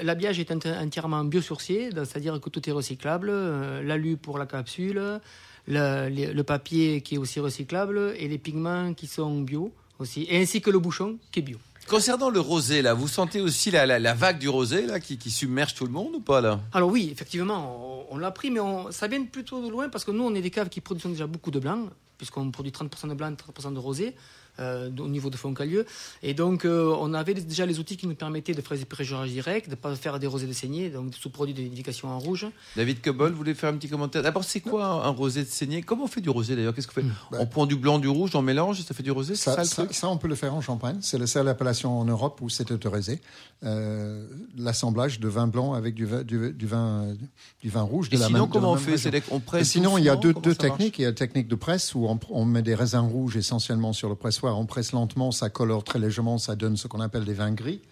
l'habillage 0.04 0.38
est 0.38 0.50
enti- 0.52 0.72
entièrement 0.72 1.24
biosourcier, 1.24 1.67
c'est-à-dire 1.76 2.40
que 2.40 2.48
tout 2.50 2.68
est 2.68 2.72
recyclable. 2.72 3.28
euh, 3.30 3.82
L'alu 3.82 4.16
pour 4.16 4.38
la 4.38 4.46
capsule, 4.46 5.20
le, 5.66 6.42
papier 6.42 7.00
qui 7.02 7.16
est 7.16 7.18
aussi 7.18 7.40
recyclable 7.40 8.14
et 8.18 8.28
les 8.28 8.38
pigments 8.38 8.94
qui 8.94 9.06
sont 9.06 9.40
bio 9.40 9.72
aussi, 9.98 10.26
et 10.30 10.40
ainsi 10.40 10.60
que 10.60 10.70
le 10.70 10.78
bouchon 10.78 11.18
qui 11.32 11.40
est 11.40 11.42
bio. 11.42 11.58
Concernant 11.88 12.28
le 12.30 12.40
rosé, 12.40 12.82
là, 12.82 12.92
vous 12.94 13.08
sentez 13.08 13.40
aussi 13.40 13.70
la, 13.70 13.86
la- 13.86 13.98
la 13.98 14.12
vague 14.14 14.38
du 14.38 14.48
rosé 14.48 14.84
là, 14.86 15.00
qui, 15.00 15.16
qui 15.16 15.30
submerge 15.30 15.74
tout 15.74 15.86
le 15.86 15.90
monde 15.92 16.14
ou 16.16 16.20
pas 16.20 16.40
là? 16.42 16.60
Alors 16.72 16.90
oui, 16.90 17.08
effectivement, 17.10 18.06
on, 18.10 18.14
on 18.14 18.18
l'a 18.18 18.30
pris, 18.30 18.50
mais 18.50 18.60
on- 18.60 18.90
ça 18.92 19.08
vient 19.08 19.24
plutôt 19.24 19.64
de 19.64 19.70
loin 19.70 19.88
parce 19.88 20.04
que 20.04 20.10
nous, 20.10 20.22
on 20.22 20.34
est 20.34 20.42
des 20.42 20.50
caves 20.50 20.68
qui 20.68 20.80
produisent 20.82 21.06
déjà 21.12 21.26
beaucoup 21.26 21.50
de 21.50 21.58
blanc, 21.58 21.86
puisqu'on 22.18 22.50
produit 22.50 22.72
30% 22.72 23.08
de 23.08 23.14
blanc, 23.14 23.32
30% 23.32 23.72
de 23.72 23.78
rosé. 23.78 24.14
Euh, 24.60 24.90
au 24.98 25.08
niveau 25.08 25.30
de 25.30 25.36
Foncalieu. 25.36 25.86
Et 26.22 26.34
donc, 26.34 26.64
euh, 26.64 26.94
on 27.00 27.14
avait 27.14 27.34
déjà 27.34 27.66
les 27.66 27.78
outils 27.78 27.96
qui 27.96 28.06
nous 28.06 28.14
permettaient 28.14 28.54
de 28.54 28.60
faire 28.60 28.76
des 28.76 28.84
préjurages 28.84 29.30
directs, 29.30 29.66
de 29.66 29.70
ne 29.72 29.76
pas 29.76 29.94
faire 29.94 30.18
des 30.18 30.26
rosés 30.26 30.46
de 30.46 30.52
saignée, 30.52 30.90
donc 30.90 31.10
des 31.10 31.16
sous-produits 31.16 31.54
de 31.54 31.62
nidification 31.62 32.08
en 32.08 32.18
rouge. 32.18 32.46
David 32.76 33.00
Cobol, 33.00 33.30
vous 33.32 33.38
voulez 33.38 33.54
faire 33.54 33.70
un 33.70 33.76
petit 33.76 33.88
commentaire? 33.88 34.22
D'abord, 34.22 34.44
c'est 34.44 34.60
quoi 34.60 34.84
un, 35.06 35.10
rosé 35.10 35.44
de 35.44 35.48
saignée 35.48 35.82
Comment 35.82 36.04
on 36.04 36.08
fait 36.08 36.20
du 36.20 36.30
rosé 36.30 36.56
d'ailleurs? 36.56 36.74
Qu'est-ce 36.74 36.86
qu'on 36.88 36.94
fait? 36.94 37.02
Bah. 37.30 37.38
On 37.40 37.46
prend 37.46 37.66
du 37.66 37.76
blanc, 37.76 37.98
du 37.98 38.08
rouge, 38.08 38.30
on 38.34 38.42
mélange 38.42 38.80
et 38.80 38.82
ça 38.82 38.94
fait 38.94 39.02
du 39.02 39.10
rosé 39.10 39.34
ça, 39.34 39.54
Ça, 39.54 39.62
le 39.62 39.66
ça- 39.68 39.82
truc? 39.84 39.94
ça, 39.94 40.08
on 40.08 40.16
peut 40.16 40.28
le 40.28 40.34
faire 40.34 40.54
en 40.54 40.60
Champagne. 40.60 40.98
C'est 41.00 41.18
la 41.18 41.26
seule 41.26 41.48
appellation 41.48 41.98
en 41.98 42.04
Europe 42.04 42.40
où 42.40 42.48
c'est 42.48 42.70
autorisé. 42.70 43.20
Euh, 43.64 44.26
L'assemblage 44.56 45.20
de 45.20 45.28
vin 45.28 45.46
blanc 45.46 45.72
avec 45.74 45.94
du 45.94 46.04
vin, 46.04 46.22
du, 46.22 46.52
du 46.52 46.66
vin, 46.66 47.14
du 47.62 47.70
vin 47.70 47.82
rouge 47.82 48.08
de 48.08 48.16
Et 48.16 48.18
la 48.18 48.26
sinon, 48.26 48.38
même 48.40 48.48
de 48.48 48.52
comment 48.52 48.72
on 48.72 48.76
fait 48.76 49.22
on 49.30 49.40
presse 49.40 49.68
sinon, 49.68 49.98
il 49.98 50.04
y 50.04 50.08
a 50.08 50.16
deux, 50.16 50.32
deux 50.34 50.54
techniques. 50.54 50.98
Il 50.98 51.02
y 51.02 51.04
a 51.04 51.08
la 51.08 51.14
technique 51.14 51.48
de 51.48 51.54
presse 51.54 51.94
où 51.94 52.06
on, 52.06 52.18
on 52.30 52.44
met 52.44 52.62
des 52.62 52.74
raisins 52.74 53.00
rouges 53.00 53.36
essentiellement 53.36 53.92
sur 53.92 54.08
le 54.08 54.14
pressoir. 54.14 54.47
On 54.54 54.66
presse 54.66 54.92
lentement, 54.92 55.32
ça 55.32 55.50
colore 55.50 55.84
très 55.84 55.98
légèrement, 55.98 56.38
ça 56.38 56.56
donne 56.56 56.76
ce 56.76 56.88
qu'on 56.88 57.00
appelle 57.00 57.24
des 57.24 57.34
vins 57.34 57.52
gris. 57.52 57.82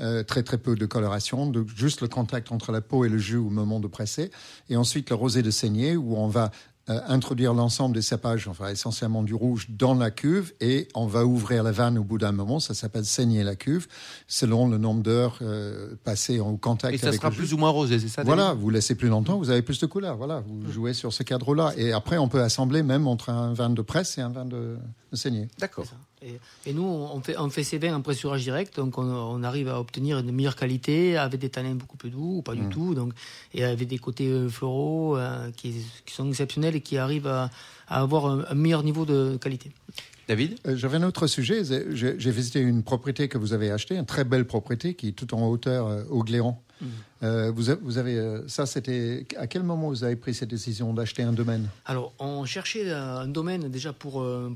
Euh, 0.00 0.22
très 0.22 0.42
très 0.42 0.58
peu 0.58 0.76
de 0.76 0.86
coloration, 0.86 1.48
de, 1.48 1.64
juste 1.76 2.00
le 2.00 2.08
contact 2.08 2.52
entre 2.52 2.72
la 2.72 2.80
peau 2.80 3.04
et 3.04 3.08
le 3.08 3.18
jus 3.18 3.36
au 3.36 3.50
moment 3.50 3.80
de 3.80 3.88
presser. 3.88 4.30
Et 4.68 4.76
ensuite 4.76 5.10
le 5.10 5.16
rosé 5.16 5.42
de 5.42 5.50
saignée 5.50 5.96
où 5.96 6.16
on 6.16 6.28
va 6.28 6.50
euh, 6.88 7.00
introduire 7.08 7.52
l'ensemble 7.52 7.94
des 7.94 8.02
cépages, 8.02 8.46
enfin 8.48 8.68
essentiellement 8.68 9.22
du 9.22 9.34
rouge, 9.34 9.66
dans 9.70 9.94
la 9.94 10.10
cuve 10.10 10.52
et 10.60 10.86
on 10.94 11.06
va 11.06 11.26
ouvrir 11.26 11.62
la 11.64 11.72
vanne 11.72 11.98
au 11.98 12.04
bout 12.04 12.18
d'un 12.18 12.32
moment. 12.32 12.60
Ça 12.60 12.74
s'appelle 12.74 13.04
saigner 13.04 13.42
la 13.42 13.56
cuve, 13.56 13.88
selon 14.28 14.68
le 14.68 14.78
nombre 14.78 15.02
d'heures 15.02 15.38
euh, 15.42 15.96
passées 16.04 16.40
en 16.40 16.56
contact 16.56 16.94
Et 16.94 16.98
ça 16.98 17.08
avec 17.08 17.20
sera 17.20 17.30
le 17.30 17.34
jus. 17.34 17.40
plus 17.40 17.54
ou 17.54 17.56
moins 17.58 17.70
rosé, 17.70 17.98
c'est 17.98 18.08
ça 18.08 18.22
Voilà, 18.22 18.54
vous 18.54 18.70
laissez 18.70 18.94
plus 18.94 19.08
longtemps, 19.08 19.38
vous 19.38 19.50
avez 19.50 19.62
plus 19.62 19.80
de 19.80 19.86
couleurs. 19.86 20.16
Voilà, 20.16 20.44
vous 20.46 20.70
jouez 20.70 20.94
sur 20.94 21.12
ce 21.12 21.22
cadre-là. 21.22 21.72
Et 21.76 21.92
après, 21.92 22.18
on 22.18 22.28
peut 22.28 22.42
assembler 22.42 22.82
même 22.82 23.06
entre 23.08 23.30
un 23.30 23.52
vin 23.52 23.70
de 23.70 23.82
presse 23.82 24.16
et 24.18 24.20
un 24.20 24.30
vin 24.30 24.44
de, 24.44 24.76
de 25.10 25.16
saignée. 25.16 25.48
D'accord. 25.58 25.86
Et, 26.26 26.70
et 26.70 26.72
nous, 26.72 26.82
on 26.82 27.20
fait, 27.20 27.38
on 27.38 27.48
fait 27.50 27.62
ces 27.62 27.78
vins 27.78 27.94
en 27.94 28.02
pressurage 28.02 28.42
direct, 28.42 28.76
donc 28.76 28.98
on, 28.98 29.04
on 29.04 29.42
arrive 29.44 29.68
à 29.68 29.78
obtenir 29.78 30.18
une 30.18 30.32
meilleure 30.32 30.56
qualité 30.56 31.16
avec 31.16 31.38
des 31.40 31.50
tanins 31.50 31.76
beaucoup 31.76 31.96
plus 31.96 32.10
doux, 32.10 32.38
ou 32.38 32.42
pas 32.42 32.54
du 32.54 32.68
tout, 32.68 32.94
donc, 32.94 33.12
et 33.54 33.62
avec 33.62 33.86
des 33.86 33.98
côtés 33.98 34.28
euh, 34.28 34.48
floraux 34.48 35.16
euh, 35.16 35.50
qui, 35.56 35.74
qui 36.04 36.14
sont 36.14 36.28
exceptionnels 36.28 36.74
et 36.74 36.80
qui 36.80 36.98
arrivent 36.98 37.28
à, 37.28 37.50
à 37.86 38.00
avoir 38.00 38.26
un, 38.26 38.44
un 38.50 38.54
meilleur 38.54 38.82
niveau 38.82 39.04
de 39.04 39.38
qualité. 39.40 39.70
David 40.28 40.58
Euh, 40.66 40.76
J'avais 40.76 40.96
un 40.96 41.02
autre 41.04 41.26
sujet. 41.26 41.62
J'ai 41.64 42.30
visité 42.30 42.60
une 42.60 42.82
propriété 42.82 43.28
que 43.28 43.38
vous 43.38 43.52
avez 43.52 43.70
achetée, 43.70 43.96
une 43.96 44.06
très 44.06 44.24
belle 44.24 44.44
propriété 44.44 44.94
qui 44.94 45.08
est 45.08 45.12
tout 45.12 45.34
en 45.34 45.46
hauteur 45.48 45.86
euh, 45.86 46.04
au 46.10 46.24
Gléron. 46.24 46.56
Euh, 47.22 47.50
vous, 47.50 47.96
avez 47.96 48.42
ça, 48.48 48.66
c'était 48.66 49.26
à 49.38 49.46
quel 49.46 49.62
moment 49.62 49.88
vous 49.88 50.04
avez 50.04 50.16
pris 50.16 50.34
cette 50.34 50.50
décision 50.50 50.92
d'acheter 50.92 51.22
un 51.22 51.32
domaine? 51.32 51.68
Alors, 51.86 52.12
on 52.18 52.44
cherchait 52.44 52.92
un 52.92 53.26
domaine 53.26 53.68
déjà 53.70 53.94
pour 53.94 54.20
euh, 54.20 54.52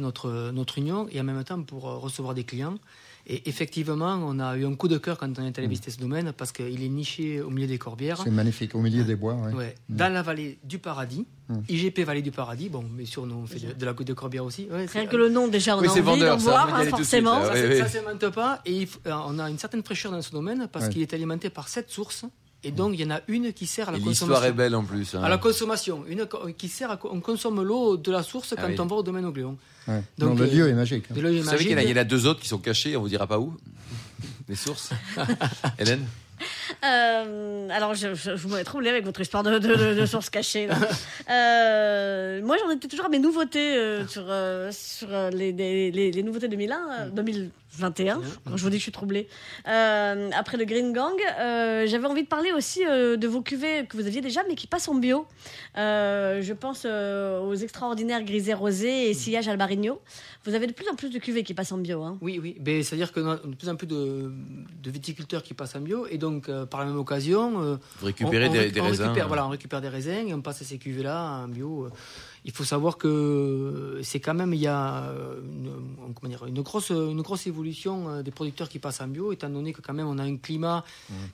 notre, 0.00 0.50
notre 0.50 0.78
union 0.78 1.06
et 1.12 1.20
en 1.20 1.24
même 1.24 1.44
temps 1.44 1.62
pour 1.62 1.82
recevoir 1.84 2.34
des 2.34 2.42
clients. 2.42 2.78
Et 3.26 3.48
effectivement, 3.48 4.14
on 4.26 4.40
a 4.40 4.56
eu 4.56 4.66
un 4.66 4.74
coup 4.74 4.88
de 4.88 4.98
cœur 4.98 5.16
quand 5.16 5.38
on 5.38 5.44
est 5.46 5.56
allé 5.56 5.68
visiter 5.68 5.90
ce 5.92 5.98
domaine 5.98 6.32
parce 6.32 6.50
qu'il 6.50 6.82
est 6.82 6.88
niché 6.88 7.40
au 7.40 7.50
milieu 7.50 7.68
des 7.68 7.78
Corbières. 7.78 8.20
C'est 8.24 8.30
magnifique, 8.30 8.74
au 8.74 8.80
milieu 8.80 9.04
des 9.04 9.14
bois. 9.14 9.34
ouais. 9.34 9.52
Ouais, 9.54 9.74
Dans 9.88 10.12
la 10.12 10.22
vallée 10.22 10.58
du 10.64 10.78
Paradis, 10.80 11.24
IGP 11.68 12.00
Vallée 12.00 12.22
du 12.22 12.32
Paradis. 12.32 12.68
Bon, 12.68 12.82
bien 12.82 13.06
sûr, 13.06 13.24
nous 13.26 13.36
on 13.36 13.46
fait 13.46 13.60
de, 13.60 13.72
de 13.74 13.84
la 13.86 13.94
côte 13.94 14.08
de 14.08 14.12
Corbière 14.12 14.44
aussi. 14.44 14.66
Ouais, 14.70 14.86
Rien 14.86 15.06
que 15.06 15.16
le 15.16 15.28
nom, 15.28 15.46
déjà, 15.46 15.76
on 15.76 15.80
Oui, 15.80 15.86
a 15.86 15.90
c'est 15.90 16.00
envie 16.00 16.20
d'en 16.20 16.34
hein, 16.34 16.78
suite, 16.80 16.90
forcément. 16.90 17.44
Ça, 17.44 17.52
Oui, 17.52 17.58
c'est- 17.60 17.68
oui. 17.68 17.78
ça 17.78 17.88
s'invente 17.88 18.28
pas. 18.30 18.60
Et 18.64 18.72
il 18.82 18.88
euh, 19.06 19.12
on 19.26 19.38
a 19.38 19.48
une 19.50 19.58
certaine 19.58 19.84
fraîcheur 19.84 20.10
dans 20.10 20.22
ce 20.22 20.32
domaine 20.32 20.66
parce 20.72 20.86
Ouais. 20.86 20.90
qu'il 20.92 21.02
est 21.02 21.14
alimenté 21.14 21.48
par 21.50 21.68
sept 21.68 21.90
sources. 21.90 22.24
Et 22.64 22.70
donc, 22.70 22.92
il 22.94 23.00
y 23.00 23.04
en 23.04 23.10
a 23.10 23.20
une 23.26 23.52
qui 23.52 23.66
sert 23.66 23.88
à 23.88 23.92
la 23.92 23.98
et 23.98 24.00
consommation. 24.00 24.26
L'histoire 24.26 24.44
est 24.44 24.52
belle 24.52 24.74
en 24.76 24.84
plus. 24.84 25.14
Hein. 25.14 25.22
À 25.22 25.28
la 25.28 25.38
consommation. 25.38 26.04
Une 26.08 26.20
euh, 26.20 26.52
qui 26.56 26.68
sert 26.68 26.90
à. 26.90 26.98
On 27.04 27.20
consomme 27.20 27.60
l'eau 27.62 27.96
de 27.96 28.12
la 28.12 28.22
source 28.22 28.52
ah 28.52 28.60
quand 28.60 28.68
ah 28.68 28.70
oui. 28.70 28.80
on 28.80 28.86
va 28.86 28.96
au 28.96 29.02
domaine 29.02 29.24
au 29.24 29.32
Gléon. 29.32 29.56
Ouais. 29.88 30.02
Donc, 30.16 30.38
non, 30.38 30.44
le 30.44 30.46
lieu 30.46 30.68
est 30.68 30.74
magique. 30.74 31.06
Hein. 31.10 31.14
Vous 31.14 31.42
savez 31.44 31.64
qu'il 31.64 31.88
y, 31.88 31.92
en 31.92 31.96
a 31.96 32.04
deux 32.04 32.26
autres 32.26 32.40
qui 32.40 32.48
sont 32.48 32.58
cachés, 32.58 32.96
on 32.96 33.00
ne 33.00 33.04
vous 33.04 33.08
dira 33.08 33.26
pas 33.26 33.40
où 33.40 33.56
Les 34.48 34.54
sources 34.54 34.90
Hélène 35.78 36.06
euh, 36.84 37.68
alors, 37.70 37.94
je, 37.94 38.14
je, 38.14 38.34
je 38.36 38.48
m'aurais 38.48 38.64
troublé 38.64 38.90
avec 38.90 39.04
votre 39.04 39.20
histoire 39.20 39.44
de, 39.44 39.60
de, 39.60 39.94
de 39.94 40.06
sources 40.06 40.28
cachées. 40.28 40.68
Euh, 41.30 42.42
moi, 42.42 42.56
j'en 42.58 42.70
étais 42.70 42.88
toujours 42.88 43.06
à 43.06 43.08
mes 43.08 43.20
nouveautés 43.20 44.04
sur, 44.08 44.24
les, 45.32 45.52
les, 45.52 45.92
les, 45.92 46.22
nouveautés 46.24 46.48
2001, 46.48 47.10
2000, 47.12 47.50
21, 47.78 48.20
quand 48.46 48.56
je 48.56 48.62
vous 48.62 48.70
dis 48.70 48.76
que 48.76 48.80
je 48.80 48.82
suis 48.82 48.92
troublée. 48.92 49.28
Euh, 49.68 50.30
après 50.34 50.56
le 50.56 50.64
Green 50.64 50.92
Gang, 50.92 51.14
euh, 51.38 51.86
j'avais 51.86 52.06
envie 52.06 52.22
de 52.22 52.28
parler 52.28 52.52
aussi 52.52 52.84
euh, 52.86 53.16
de 53.16 53.26
vos 53.26 53.40
cuvées 53.40 53.86
que 53.88 53.96
vous 53.96 54.06
aviez 54.06 54.20
déjà, 54.20 54.42
mais 54.48 54.54
qui 54.54 54.66
passent 54.66 54.88
en 54.88 54.94
bio. 54.94 55.26
je 55.74 56.52
pense 56.52 56.84
aux 56.84 57.54
extraordinaires 57.54 58.22
Grisé 58.24 58.54
rosés 58.54 59.08
et 59.08 59.12
mm. 59.12 59.14
Sillage 59.14 59.48
Albarino. 59.48 60.00
Vous 60.44 60.54
avez 60.54 60.66
de 60.66 60.72
plus 60.72 60.88
en 60.88 60.96
plus 60.96 61.10
de 61.10 61.18
cuvées 61.18 61.44
qui 61.44 61.54
passent 61.54 61.72
en 61.72 61.78
bio. 61.78 62.02
Hein. 62.02 62.18
Oui, 62.20 62.38
oui. 62.42 62.56
Ben, 62.60 62.82
c'est-à-dire 62.82 63.12
que 63.12 63.20
a 63.20 63.36
de 63.36 63.54
plus 63.54 63.68
en 63.68 63.76
plus 63.76 63.86
de, 63.86 64.32
viticulteurs 64.84 65.42
qui 65.42 65.54
passent 65.54 65.76
en 65.76 65.80
bio. 65.80 66.06
Et 66.10 66.18
donc, 66.18 66.50
par 66.66 66.80
la 66.80 66.86
même 66.86 66.98
occasion. 66.98 67.78
vous 67.98 68.06
récupérez 68.06 68.48
on, 68.48 68.52
des, 68.52 68.80
raisins. 68.80 69.04
Récupère, 69.04 69.28
voilà, 69.28 69.42
hein. 69.42 69.46
on 69.46 69.50
récupère 69.50 69.80
des 69.80 69.88
raisins 69.88 70.28
et 70.28 70.34
on 70.34 70.42
passe 70.42 70.62
à 70.62 70.64
ces 70.64 70.78
cuvées-là 70.78 71.44
en 71.44 71.48
bio. 71.48 71.88
Il 72.44 72.50
faut 72.52 72.64
savoir 72.64 72.96
que 72.98 74.00
c'est 74.02 74.18
quand 74.20 74.34
même 74.34 74.52
il 74.52 74.60
y 74.60 74.66
a 74.66 75.04
euh, 75.04 75.40
une, 75.40 76.12
comment 76.14 76.28
dire, 76.28 76.44
une 76.46 76.60
grosse 76.62 76.90
une 76.90 77.22
grosse 77.22 77.46
évolution 77.46 78.08
euh, 78.08 78.22
des 78.22 78.32
producteurs 78.32 78.68
qui 78.68 78.78
passent 78.80 79.00
en 79.00 79.08
bio, 79.08 79.32
étant 79.32 79.48
donné 79.48 79.72
que 79.72 79.80
quand 79.80 79.94
même 79.94 80.08
on 80.08 80.18
a 80.18 80.24
un 80.24 80.36
climat 80.36 80.84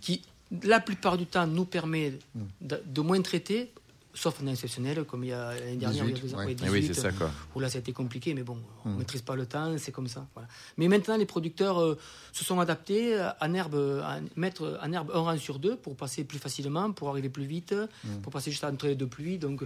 qui 0.00 0.22
la 0.62 0.80
plupart 0.80 1.16
du 1.18 1.26
temps 1.26 1.46
nous 1.46 1.64
permet 1.64 2.18
de, 2.60 2.80
de 2.84 3.00
moins 3.02 3.20
traiter, 3.22 3.70
sauf 4.14 4.42
en 4.42 4.46
exceptionnel 4.48 5.04
comme 5.04 5.24
il 5.24 5.28
y 5.28 5.32
a 5.32 5.54
l'année 5.54 5.76
dernière, 5.76 6.04
il 6.06 6.10
y 6.10 6.12
a 6.12 6.14
18, 6.14 6.22
deux 6.22 6.34
ans, 6.34 6.38
ouais. 6.38 6.46
ouais, 6.46 6.56
oui, 6.70 6.80
18, 6.80 6.94
c'est 6.94 7.00
ça 7.02 7.12
quoi. 7.12 7.30
où 7.54 7.60
là, 7.60 7.68
ça 7.68 7.76
a 7.76 7.80
été 7.80 7.92
compliqué, 7.92 8.34
mais 8.34 8.42
bon, 8.42 8.58
on 8.84 8.88
ne 8.90 8.94
Mm. 8.94 8.98
maîtrise 8.98 9.22
pas 9.22 9.36
le 9.36 9.46
temps, 9.46 9.76
c'est 9.78 9.92
comme 9.92 10.08
ça. 10.08 10.26
Voilà. 10.34 10.48
Mais 10.78 10.88
maintenant, 10.88 11.16
les 11.16 11.26
producteurs 11.26 11.80
euh, 11.80 11.98
se 12.32 12.44
sont 12.44 12.60
adaptés 12.60 13.14
euh, 13.14 13.28
en 13.40 13.52
herbe, 13.54 13.76
à 14.04 14.18
mettre 14.36 14.78
en 14.82 14.92
herbe 14.92 15.10
un 15.14 15.20
rang 15.20 15.36
sur 15.38 15.58
deux 15.58 15.76
pour 15.76 15.96
passer 15.96 16.24
plus 16.24 16.38
facilement, 16.38 16.92
pour 16.92 17.10
arriver 17.10 17.28
plus 17.28 17.44
vite, 17.44 17.74
pour 18.22 18.32
passer 18.32 18.50
juste 18.50 18.64
entre 18.64 18.86
les 18.86 18.94
deux 18.96 19.06
pluies. 19.06 19.38
Donc, 19.38 19.62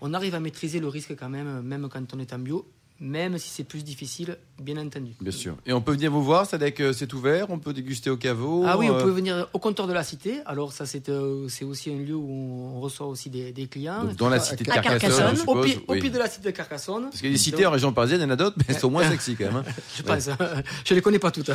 on 0.00 0.14
arrive 0.14 0.34
à 0.34 0.40
maîtriser 0.40 0.80
le 0.80 0.88
risque 0.88 1.16
quand 1.16 1.28
même, 1.28 1.62
même 1.62 1.88
quand 1.88 2.14
on 2.14 2.18
est 2.18 2.32
en 2.32 2.38
bio, 2.38 2.70
même 3.00 3.38
si 3.38 3.48
c'est 3.50 3.62
plus 3.64 3.84
difficile, 3.84 4.38
bien 4.60 4.76
entendu. 4.76 5.12
Bien 5.20 5.30
sûr. 5.30 5.54
Et 5.66 5.72
on 5.72 5.80
peut 5.80 5.92
venir 5.92 6.10
vous 6.10 6.22
voir, 6.22 6.46
c'est 6.46 6.72
que 6.72 6.92
c'est 6.92 7.12
ouvert, 7.14 7.46
on 7.48 7.58
peut 7.60 7.72
déguster 7.72 8.10
au 8.10 8.16
caveau. 8.16 8.64
Ah 8.66 8.76
oui, 8.76 8.88
euh, 8.88 8.92
vous 8.92 9.00
pouvez 9.00 9.12
venir 9.12 9.46
au 9.52 9.58
comptoir 9.60 9.86
de 9.86 9.92
la 9.92 10.02
cité. 10.02 10.40
Alors 10.46 10.72
ça, 10.72 10.84
c'est 10.84 11.08
euh, 11.08 11.48
c'est 11.48 11.64
aussi 11.64 11.90
un 11.90 11.96
lieu 11.98 12.16
où 12.16 12.72
on 12.74 12.80
reçoit 12.80 13.06
aussi 13.06 13.30
des, 13.30 13.52
des 13.52 13.66
clients. 13.68 14.02
donc 14.04 14.16
dans 14.16 14.28
la 14.28 14.40
cité 14.40 14.64
de 14.64 14.70
Carcassonne, 14.70 15.36
au, 15.46 15.60
pied, 15.62 15.78
au 15.86 15.92
oui. 15.92 16.00
pied 16.00 16.10
de 16.10 16.18
la 16.18 16.28
cité 16.28 16.50
de 16.50 16.56
Carcassonne. 16.56 17.04
Parce 17.04 17.18
qu'il 17.20 17.26
y 17.26 17.32
a 17.32 17.34
des 17.34 17.38
cités 17.38 17.66
en 17.66 17.70
région 17.70 17.92
parisienne, 17.92 18.20
il 18.20 18.24
y 18.24 18.26
en 18.26 18.30
a 18.30 18.36
d'autres, 18.36 18.56
mais 18.58 18.64
elles 18.68 18.78
sont 18.80 18.90
moins 18.90 19.08
sexy 19.10 19.36
quand 19.36 19.44
même. 19.44 19.56
hein. 19.56 19.64
Je 19.96 20.02
pense. 20.02 20.28
je 20.84 20.94
les 20.94 21.00
connais 21.00 21.20
pas 21.20 21.30
toutes. 21.30 21.50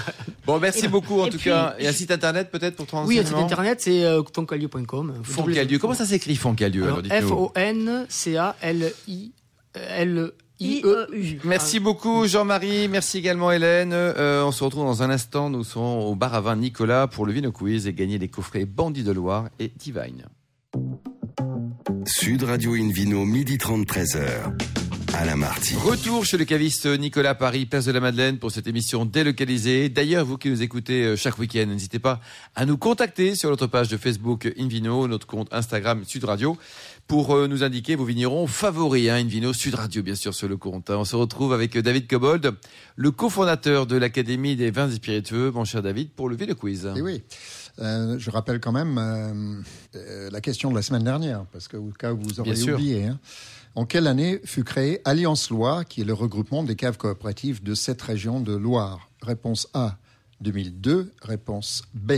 Bon, 0.46 0.60
merci 0.60 0.86
Et- 0.86 0.88
beaucoup 0.88 1.20
en 1.20 1.26
tout 1.28 1.38
puis- 1.38 1.50
cas. 1.50 1.76
Et 1.78 1.88
un 1.88 1.92
site 1.92 2.12
internet 2.12 2.50
peut-être 2.52 2.76
pour 2.78 2.86
Oui, 3.06 3.20
un 3.20 3.24
transmettre 3.24 3.28
site 3.28 3.38
internet, 3.38 3.82
c'est 3.82 4.06
euh, 4.06 4.22
foncalieu.com. 4.34 5.14
Foncalieu. 5.24 5.78
Comment 5.78 5.94
ça 5.94 6.06
s'écrit 6.06 6.36
Foncalieu 6.38 6.84
alors, 6.86 7.02
dites-nous. 7.02 7.52
F-O-N-C-A-L-I-L-I-E-U. 10.64 11.40
Merci 11.44 11.80
beaucoup 11.80 12.28
Jean-Marie, 12.28 12.88
merci 12.88 13.18
également 13.18 13.52
Hélène. 13.52 13.92
Euh, 13.94 14.44
on 14.44 14.52
se 14.52 14.64
retrouve 14.64 14.86
dans 14.86 15.04
un 15.04 15.10
instant, 15.10 15.50
nous 15.50 15.64
serons 15.64 16.08
au 16.08 16.16
bar 16.16 16.34
à 16.34 16.42
vin 16.42 16.56
Nicolas 16.56 17.08
pour 17.08 17.26
le 17.26 17.34
Vino 17.34 17.52
Quiz 17.52 17.88
et 17.88 17.94
gagner 17.94 18.18
les 18.18 18.30
coffrets 18.30 18.66
Bandit 18.66 19.04
de 19.04 19.12
Loire 19.12 19.50
et 19.60 19.72
Divine. 19.76 20.26
Sud 22.06 22.44
Radio 22.44 22.74
Invino, 22.74 23.26
midi 23.26 23.58
30, 23.58 23.86
13h. 23.86 24.54
Alain 25.16 25.36
Marty. 25.36 25.76
Retour 25.76 26.26
chez 26.26 26.38
le 26.38 26.46
caviste 26.46 26.88
Nicolas 26.88 27.36
Paris, 27.36 27.68
place 27.68 27.86
de 27.86 27.92
la 27.92 28.00
Madeleine 28.00 28.40
pour 28.40 28.50
cette 28.50 28.66
émission 28.66 29.06
délocalisée. 29.06 29.88
D'ailleurs, 29.90 30.26
vous 30.26 30.38
qui 30.40 30.50
nous 30.50 30.64
écoutez 30.64 31.04
euh, 31.04 31.16
chaque 31.16 31.38
week-end, 31.38 31.68
n'hésitez 31.68 32.00
pas 32.00 32.20
à 32.56 32.66
nous 32.66 32.78
contacter 32.78 33.36
sur 33.36 33.52
notre 33.52 33.68
page 33.68 33.90
de 33.90 33.98
Facebook 33.98 34.52
Invino, 34.58 35.08
notre 35.08 35.28
compte 35.28 35.54
Instagram 35.54 36.04
Sud 36.04 36.24
Radio, 36.24 36.58
pour 37.08 37.36
euh, 37.36 37.48
nous 37.48 37.64
indiquer 37.64 37.96
vos 37.96 38.06
vignerons 38.06 38.48
favoris. 38.48 39.10
Hein, 39.10 39.16
Invino 39.16 39.54
Sud 39.54 39.76
Radio, 39.76 40.02
bien 40.04 40.16
sûr, 40.16 40.34
sur 40.34 40.48
le 40.48 40.58
compte. 40.58 40.90
On 40.90 41.06
se 41.06 41.16
retrouve 41.16 41.54
avec 41.54 41.78
David 41.78 42.08
Cobold, 42.08 42.54
le 42.96 43.12
cofondateur 43.12 43.86
de 43.88 43.98
l'Académie 43.98 44.56
des 44.56 44.72
vins 44.72 44.90
et 44.90 44.96
spiritueux. 44.96 45.52
Mon 45.52 45.66
cher 45.66 45.82
David, 45.82 46.12
pour 46.12 46.30
lever 46.30 46.46
le 46.46 46.56
quiz. 46.56 46.90
Et 46.96 47.02
oui. 47.02 47.22
Euh, 47.80 48.18
je 48.20 48.30
rappelle 48.30 48.60
quand 48.60 48.72
même 48.72 48.98
euh, 48.98 49.62
euh, 49.96 50.30
la 50.32 50.42
question 50.42 50.70
de 50.70 50.76
la 50.76 50.82
semaine 50.84 51.04
dernière, 51.04 51.46
parce 51.52 51.68
que 51.68 51.76
au 51.78 51.90
cas 51.90 52.14
où 52.14 52.20
vous 52.22 52.40
auriez 52.40 52.72
oublié. 52.72 53.06
hein. 53.06 53.20
En 53.76 53.86
quelle 53.86 54.06
année 54.06 54.40
fut 54.46 54.64
créée 54.64 55.02
Alliance 55.04 55.50
Loire, 55.50 55.86
qui 55.86 56.02
est 56.02 56.06
le 56.06 56.14
regroupement 56.14 56.64
des 56.64 56.76
caves 56.76 56.98
coopératives 56.98 57.64
de 57.64 57.74
cette 57.74 58.02
région 58.04 58.40
de 58.40 58.54
Loire? 58.54 59.10
Réponse 59.24 59.68
A, 59.74 59.98
2002. 60.42 61.12
Réponse 61.24 61.82
B, 61.96 62.12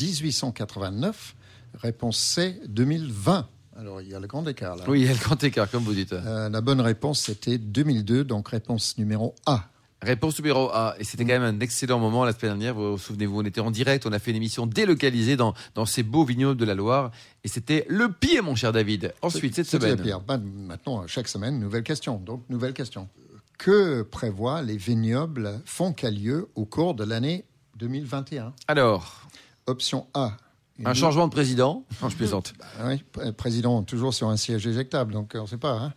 1889. 0.00 1.34
Réponse 1.74 2.16
C, 2.18 2.60
2020. 2.68 3.48
Alors, 3.80 4.02
il 4.02 4.08
y 4.10 4.14
a 4.14 4.20
le 4.20 4.26
grand 4.26 4.46
écart 4.46 4.76
là. 4.76 4.84
Oui, 4.88 5.00
il 5.00 5.06
y 5.06 5.08
a 5.08 5.12
le 5.14 5.18
grand 5.18 5.42
écart, 5.42 5.70
comme 5.70 5.82
vous 5.84 5.94
dites. 5.94 6.12
Euh, 6.12 6.50
la 6.50 6.60
bonne 6.60 6.82
réponse, 6.82 7.20
c'était 7.20 7.56
2002, 7.56 8.24
donc 8.24 8.48
réponse 8.48 8.98
numéro 8.98 9.34
A. 9.46 9.64
Réponse 10.02 10.38
numéro 10.38 10.68
A. 10.70 10.96
Et 10.98 11.04
c'était 11.04 11.24
quand 11.24 11.40
même 11.40 11.42
un 11.42 11.60
excellent 11.60 11.98
moment 11.98 12.26
la 12.26 12.32
semaine 12.32 12.58
dernière. 12.58 12.74
Vous 12.74 12.92
vous 12.92 12.98
souvenez-vous, 12.98 13.40
on 13.40 13.44
était 13.44 13.62
en 13.62 13.70
direct, 13.70 14.04
on 14.04 14.12
a 14.12 14.18
fait 14.18 14.32
une 14.32 14.36
émission 14.36 14.66
délocalisée 14.66 15.36
dans, 15.36 15.54
dans 15.74 15.86
ces 15.86 16.02
beaux 16.02 16.24
vignobles 16.26 16.60
de 16.60 16.66
la 16.66 16.74
Loire. 16.74 17.10
Et 17.42 17.48
c'était 17.48 17.86
le 17.88 18.12
pied, 18.12 18.42
mon 18.42 18.54
cher 18.54 18.72
David. 18.72 19.14
Ensuite, 19.22 19.54
cette 19.54 19.66
C'était 19.66 19.90
semaine. 19.92 20.02
Pierre. 20.02 20.20
Ben, 20.20 20.38
maintenant, 20.38 21.06
chaque 21.06 21.28
semaine, 21.28 21.58
nouvelle 21.58 21.82
question. 21.82 22.18
Donc, 22.18 22.42
nouvelle 22.50 22.74
question. 22.74 23.08
Que 23.56 24.02
prévoient 24.02 24.60
les 24.60 24.76
vignobles 24.76 25.58
Foncalieu 25.64 26.48
au 26.54 26.66
cours 26.66 26.94
de 26.94 27.04
l'année 27.04 27.46
2021 27.76 28.52
Alors, 28.68 29.22
Option 29.66 30.06
A. 30.12 30.36
un 30.84 30.94
changement 30.94 31.26
de 31.26 31.32
président. 31.32 31.84
Non, 32.02 32.08
je 32.08 32.16
plaisante. 32.16 32.52
Ah 32.78 32.88
oui, 32.88 33.02
pr- 33.14 33.32
président 33.32 33.82
toujours 33.82 34.14
sur 34.14 34.28
un 34.28 34.36
siège 34.36 34.66
éjectable, 34.66 35.12
donc 35.12 35.32
on 35.34 35.42
ne 35.42 35.46
sait 35.46 35.56
pas. 35.58 35.72
hein. 35.72 35.92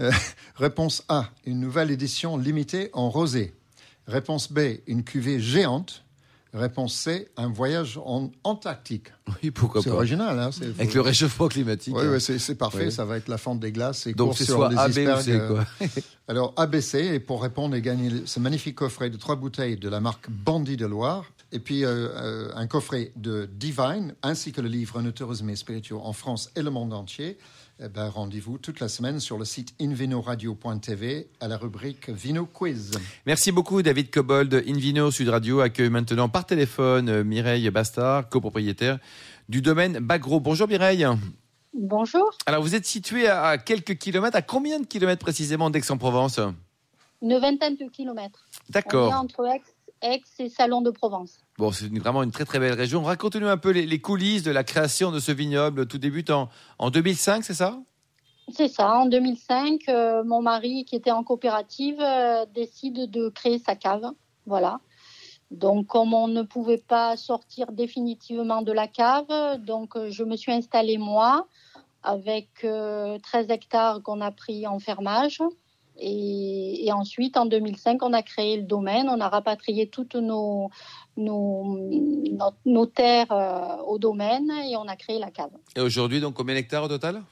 Euh, 0.00 0.10
réponse 0.56 1.04
A, 1.08 1.30
une 1.46 1.60
nouvelle 1.60 1.90
édition 1.90 2.36
limitée 2.36 2.90
en 2.92 3.08
rosé. 3.10 3.54
Réponse 4.06 4.50
B, 4.52 4.58
une 4.86 5.04
cuvée 5.04 5.40
géante. 5.40 6.00
Réponse 6.52 6.94
C, 6.94 7.26
un 7.36 7.48
voyage 7.48 7.98
en 8.04 8.30
Antarctique. 8.44 9.08
Oui, 9.42 9.50
pourquoi 9.50 9.82
C'est 9.82 9.90
pas. 9.90 9.96
original, 9.96 10.38
hein 10.38 10.50
c'est- 10.52 10.66
Avec 10.66 10.94
le 10.94 11.00
réchauffement 11.00 11.48
climatique. 11.48 11.92
Oui, 11.96 12.04
oui, 12.06 12.20
c'est 12.20 12.54
parfait, 12.54 12.84
Oui. 12.86 12.92
ça 12.92 13.04
va 13.04 13.16
être 13.16 13.26
la 13.26 13.38
fente 13.38 13.58
des 13.58 13.72
glaces 13.72 14.06
et 14.06 14.14
Donc 14.14 14.36
c'est 14.36 14.44
sur 14.44 14.54
soit 14.58 14.66
A, 14.78 14.86
B 14.86 14.88
ou 14.88 14.90
icebergs, 14.90 15.20
C, 15.22 15.32
euh, 15.32 15.48
quoi. 15.48 15.64
Alors 16.28 16.54
ABC, 16.56 16.98
et 17.14 17.18
pour 17.18 17.42
répondre 17.42 17.74
et 17.74 17.82
gagner 17.82 18.10
ce 18.26 18.38
magnifique 18.38 18.76
coffret 18.76 19.10
de 19.10 19.16
trois 19.16 19.34
bouteilles 19.34 19.76
de 19.76 19.88
la 19.88 19.98
marque 19.98 20.30
Bandit 20.30 20.76
de 20.76 20.86
Loire, 20.86 21.24
et 21.52 21.60
puis 21.60 21.84
euh, 21.84 22.08
euh, 22.14 22.50
un 22.54 22.66
coffret 22.66 23.12
de 23.16 23.48
Divine, 23.52 24.14
ainsi 24.22 24.52
que 24.52 24.60
le 24.60 24.68
livre 24.68 24.98
Un 24.98 25.10
tourisme 25.10 25.48
et 25.50 25.56
spirituel 25.56 25.98
en 26.02 26.12
France 26.12 26.50
et 26.56 26.62
le 26.62 26.70
monde 26.70 26.92
entier, 26.92 27.38
eh 27.80 27.88
ben, 27.88 28.08
rendez-vous 28.08 28.58
toute 28.58 28.78
la 28.80 28.88
semaine 28.88 29.18
sur 29.18 29.36
le 29.36 29.44
site 29.44 29.74
invinoradio.tv 29.80 31.28
à 31.40 31.48
la 31.48 31.56
rubrique 31.56 32.08
Vino 32.08 32.46
Quiz. 32.46 32.92
Merci 33.26 33.50
beaucoup, 33.50 33.82
David 33.82 34.10
Cobold. 34.10 34.62
Invino 34.66 35.10
Sud 35.10 35.28
Radio 35.28 35.60
accueille 35.60 35.90
maintenant 35.90 36.28
par 36.28 36.46
téléphone 36.46 37.08
euh, 37.08 37.24
Mireille 37.24 37.68
Bastard, 37.70 38.28
copropriétaire 38.28 38.98
du 39.48 39.60
domaine 39.60 39.98
Bagro. 39.98 40.40
Bonjour 40.40 40.68
Mireille. 40.68 41.06
Bonjour, 41.76 42.30
Alors, 42.46 42.62
vous 42.62 42.76
êtes 42.76 42.86
situé 42.86 43.26
à 43.26 43.58
quelques 43.58 43.98
kilomètres, 43.98 44.36
à 44.36 44.42
combien 44.42 44.78
de 44.78 44.86
kilomètres 44.86 45.22
précisément 45.24 45.70
d'Aix-en-Provence? 45.70 46.38
Une 47.20 47.36
vingtaine 47.38 47.76
de 47.76 47.90
kilomètres. 47.90 48.46
D'accord. 48.70 49.12
entre 49.12 49.44
Aix, 49.46 49.62
Aix 50.04 50.22
et 50.38 50.48
Salon 50.48 50.82
de 50.82 50.90
Provence. 50.90 51.38
Bon, 51.58 51.72
c'est 51.72 51.88
vraiment 51.98 52.22
une 52.22 52.30
très 52.30 52.44
très 52.44 52.60
belle 52.60 52.74
région. 52.74 53.02
Racontez-nous 53.02 53.48
un 53.48 53.56
peu 53.56 53.70
les, 53.70 53.86
les 53.86 54.00
coulisses 54.00 54.44
de 54.44 54.52
la 54.52 54.62
création 54.62 55.10
de 55.10 55.18
ce 55.18 55.32
vignoble. 55.32 55.86
Tout 55.86 55.98
débute 55.98 56.30
en, 56.30 56.48
en 56.78 56.90
2005, 56.90 57.44
c'est 57.44 57.54
ça? 57.54 57.78
C'est 58.52 58.68
ça, 58.68 58.98
en 58.98 59.06
2005, 59.06 59.88
euh, 59.88 60.22
mon 60.22 60.42
mari, 60.42 60.84
qui 60.84 60.96
était 60.96 61.10
en 61.10 61.24
coopérative, 61.24 61.98
euh, 62.00 62.44
décide 62.54 63.10
de 63.10 63.30
créer 63.30 63.58
sa 63.58 63.74
cave. 63.74 64.12
Voilà. 64.46 64.80
Donc, 65.50 65.86
comme 65.86 66.12
on 66.12 66.28
ne 66.28 66.42
pouvait 66.42 66.82
pas 66.86 67.16
sortir 67.16 67.72
définitivement 67.72 68.62
de 68.62 68.72
la 68.72 68.86
cave, 68.86 69.58
donc 69.58 69.96
euh, 69.96 70.10
je 70.10 70.24
me 70.24 70.36
suis 70.36 70.52
installée 70.52 70.98
moi 70.98 71.46
avec 72.02 72.48
euh, 72.64 73.18
13 73.18 73.50
hectares 73.50 74.02
qu'on 74.02 74.20
a 74.20 74.30
pris 74.30 74.66
en 74.66 74.78
fermage. 74.78 75.40
Et, 75.98 76.86
et 76.86 76.92
ensuite, 76.92 77.36
en 77.36 77.46
2005, 77.46 78.02
on 78.02 78.12
a 78.12 78.22
créé 78.22 78.56
le 78.56 78.64
domaine, 78.64 79.08
on 79.08 79.20
a 79.20 79.28
rapatrié 79.28 79.88
toutes 79.88 80.16
nos, 80.16 80.70
nos, 81.16 81.78
nos, 82.30 82.52
nos 82.66 82.86
terres 82.86 83.30
euh, 83.30 83.76
au 83.86 83.98
domaine 83.98 84.50
et 84.68 84.76
on 84.76 84.88
a 84.88 84.96
créé 84.96 85.18
la 85.18 85.30
cave. 85.30 85.50
Et 85.76 85.80
aujourd'hui, 85.80 86.20
donc, 86.20 86.34
combien 86.34 86.54
d'hectares 86.54 86.84
au 86.84 86.88
total? 86.88 87.22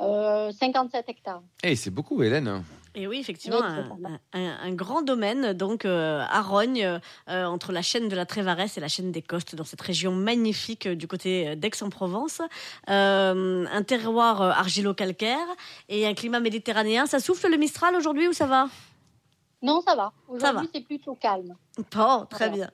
Euh, 0.00 0.50
57 0.52 1.08
hectares. 1.08 1.42
Eh, 1.62 1.76
c'est 1.76 1.90
beaucoup, 1.90 2.22
Hélène. 2.22 2.62
Et 2.96 3.06
oui, 3.06 3.18
effectivement, 3.20 3.60
un, 4.32 4.72
grand 4.72 5.02
domaine, 5.02 5.52
donc 5.52 5.84
euh, 5.84 6.24
à 6.28 6.42
Rogne, 6.42 6.98
euh, 7.28 7.44
entre 7.44 7.70
la 7.70 7.82
chaîne 7.82 8.08
de 8.08 8.16
la 8.16 8.26
Trévaresse 8.26 8.76
et 8.78 8.80
la 8.80 8.88
chaîne 8.88 9.12
des 9.12 9.22
Costes, 9.22 9.54
dans 9.54 9.62
cette 9.64 9.80
région 9.80 10.10
magnifique 10.12 10.86
euh, 10.86 10.96
du 10.96 11.06
côté 11.06 11.48
euh, 11.48 11.54
d'Aix-en-Provence. 11.54 12.42
Euh, 12.88 13.64
un 13.70 13.82
terroir 13.84 14.42
euh, 14.42 14.50
argilo-calcaire 14.50 15.46
et 15.88 16.04
un 16.06 16.14
climat 16.14 16.40
méditerranéen. 16.40 17.06
Ça 17.06 17.20
souffle 17.20 17.48
le 17.48 17.56
Mistral 17.58 17.94
aujourd'hui 17.94 18.26
ou 18.26 18.32
ça 18.32 18.46
va? 18.46 18.68
Non, 19.62 19.82
ça 19.86 19.94
va. 19.94 20.12
Aujourd'hui, 20.26 20.68
c'est 20.74 20.80
plutôt 20.80 21.14
calme. 21.14 21.54
Bon, 21.94 22.26
très 22.28 22.48
Voilà. 22.48 22.50
bien. 22.56 22.70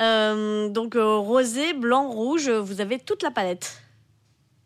Euh, 0.00 0.68
donc 0.70 0.96
euh, 0.96 1.16
rosé, 1.18 1.72
blanc, 1.74 2.08
rouge, 2.10 2.48
vous 2.50 2.80
avez 2.80 2.98
toute 2.98 3.22
la 3.22 3.30
palette. 3.30 3.80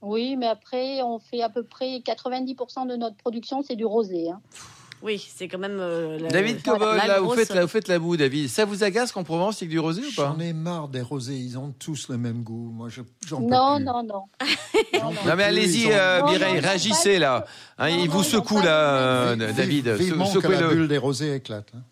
Oui, 0.00 0.37
mais 0.37 0.47
après, 0.47 1.03
on 1.03 1.19
fait 1.19 1.43
à 1.43 1.49
peu 1.49 1.65
près 1.65 1.99
90% 1.99 2.87
de 2.87 2.95
notre 2.97 3.17
production, 3.17 3.62
c'est 3.62 3.75
du 3.75 3.85
rosé. 3.85 4.31
hein. 4.31 4.41
Oui, 5.03 5.25
c'est 5.37 5.47
quand 5.47 5.59
même. 5.59 5.79
euh, 5.79 6.19
la- 6.19 6.29
David 6.29 6.62
Cobol, 6.62 6.97
là, 6.97 7.21
vous 7.21 7.31
faites, 7.35 7.50
là, 7.55 7.62
vous 7.62 7.69
faites 7.69 7.87
la 7.88 7.99
boue, 7.99 8.17
David. 8.17 8.49
Ça 8.49 8.65
vous 8.65 8.83
agace 8.83 9.12
qu'en 9.12 9.25
Provence, 9.25 9.61
il 9.61 9.65
y 9.65 9.67
ait 9.67 9.69
que 9.69 9.73
du 9.73 9.79
rosé 9.79 10.00
ou 10.03 10.11
pas? 10.17 10.35
J'en 10.35 10.41
ai 10.41 10.53
marre 10.53 10.88
des 10.88 11.03
rosés, 11.03 11.37
ils 11.37 11.59
ont 11.59 11.73
tous 11.79 12.09
le 12.09 12.17
même 12.19 12.43
goût. 12.43 12.71
Moi, 12.73 12.88
je, 12.88 13.03
j'en 13.26 13.41
peux 13.43 13.49
Non, 13.50 13.76
plus. 13.76 13.85
non, 13.85 14.03
non. 14.03 14.23
Non, 15.26 15.37
mais 15.37 15.45
allez-y, 15.45 15.93
euh, 15.93 16.23
Mireille, 16.25 16.55
non, 16.55 16.61
non, 16.62 16.69
réagissez 16.69 17.19
là. 17.19 17.45
Hein, 17.79 17.91
Non, 17.91 17.97
il 18.03 18.07
non, 18.09 18.12
vous 18.17 18.23
secoue 18.25 18.61
là, 18.61 18.69
euh, 18.97 19.37
David. 19.37 19.88
Vive- 19.88 19.95
Vivement 20.07 20.26
Se- 20.26 20.38
que 20.38 20.49
la 20.49 20.69
bulle 20.69 20.88
des 20.88 20.99
rosés 20.99 21.35
éclate. 21.35 21.69
hein. 21.76 21.83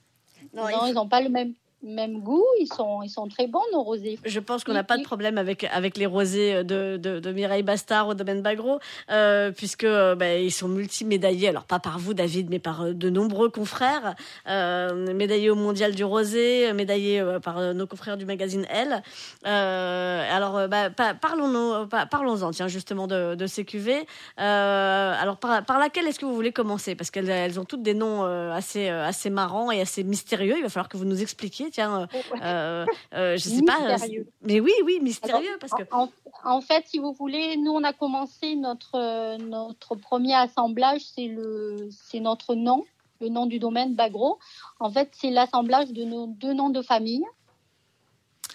Non, 0.54 0.64
Non, 0.64 0.86
ils 0.86 0.94
n'ont 0.94 1.08
pas 1.08 1.20
le 1.20 1.28
même, 1.28 1.52
même 1.84 2.20
goût. 2.20 2.44
Ils 2.60 2.66
sont, 2.66 3.02
ils 3.02 3.10
sont 3.10 3.28
très 3.28 3.46
bons, 3.46 3.60
nos 3.72 3.82
rosés. 3.82 4.18
Je 4.24 4.40
pense 4.40 4.64
qu'on 4.64 4.72
n'a 4.72 4.84
pas 4.84 4.96
de 4.96 5.02
problème 5.02 5.38
avec, 5.38 5.64
avec 5.64 5.96
les 5.96 6.06
rosés 6.06 6.64
de, 6.64 6.96
de, 6.96 7.20
de 7.20 7.32
Mireille 7.32 7.62
Bastard 7.62 8.08
au 8.08 8.14
domaine 8.14 8.42
Bagro, 8.42 8.78
euh, 9.10 9.50
puisque 9.50 9.86
bah, 9.86 10.34
ils 10.36 10.52
sont 10.52 10.68
multimédaillés, 10.68 11.48
alors 11.48 11.64
pas 11.64 11.78
par 11.78 11.98
vous 11.98 12.14
David, 12.14 12.48
mais 12.50 12.58
par 12.58 12.82
euh, 12.82 12.92
de 12.92 13.10
nombreux 13.10 13.50
confrères, 13.50 14.14
euh, 14.48 15.14
médaillés 15.14 15.50
au 15.50 15.54
mondial 15.54 15.94
du 15.94 16.04
rosé, 16.04 16.72
médaillés 16.72 17.20
euh, 17.20 17.38
par 17.40 17.74
nos 17.74 17.86
confrères 17.86 18.16
du 18.16 18.24
magazine 18.24 18.66
Elle. 18.70 19.02
Alors 19.44 20.68
bah, 20.68 20.90
pa- 20.90 21.14
parlons-en, 21.14 21.86
pa- 21.86 22.06
parlons-en, 22.06 22.50
tiens 22.50 22.68
justement 22.68 23.06
de, 23.06 23.34
de 23.34 23.46
ces 23.46 23.64
cuvées. 23.64 24.06
Alors 24.36 25.36
par, 25.36 25.64
par 25.64 25.78
laquelle 25.78 26.06
est-ce 26.06 26.18
que 26.18 26.24
vous 26.26 26.34
voulez 26.34 26.52
commencer? 26.52 26.94
Parce 26.94 27.10
qu'elles 27.10 27.28
elles 27.30 27.60
ont 27.60 27.64
toutes 27.64 27.82
des 27.82 27.94
noms 27.94 28.24
assez, 28.52 28.88
assez 28.88 29.30
marrants 29.30 29.70
et 29.70 29.80
assez 29.80 30.04
mystérieux. 30.04 30.54
Il 30.56 30.62
va 30.62 30.68
falloir 30.68 30.88
que 30.88 30.96
vous 30.96 31.04
nous 31.04 31.20
expliquiez, 31.22 31.70
tiens. 31.74 32.08
euh, 32.42 32.86
euh, 33.14 33.36
je 33.36 33.48
sais 33.48 33.62
pas. 33.62 33.80
euh, 33.82 34.24
mais 34.42 34.60
oui, 34.60 34.72
oui, 34.84 34.98
mystérieux, 35.02 35.56
parce 35.60 35.72
que. 35.72 35.82
En, 35.90 36.08
en 36.44 36.60
fait, 36.60 36.84
si 36.86 36.98
vous 36.98 37.12
voulez, 37.12 37.56
nous, 37.56 37.72
on 37.72 37.84
a 37.84 37.92
commencé 37.92 38.54
notre, 38.56 38.94
euh, 38.94 39.36
notre 39.38 39.94
premier 39.96 40.34
assemblage, 40.34 41.02
c'est 41.14 41.28
le, 41.28 41.88
c'est 41.90 42.20
notre 42.20 42.54
nom, 42.54 42.84
le 43.20 43.28
nom 43.28 43.46
du 43.46 43.58
domaine 43.58 43.94
Bagro. 43.94 44.38
En 44.80 44.90
fait, 44.90 45.10
c'est 45.12 45.30
l'assemblage 45.30 45.92
de 45.92 46.04
nos 46.04 46.26
deux 46.28 46.54
noms 46.54 46.70
de 46.70 46.82
famille. 46.82 47.24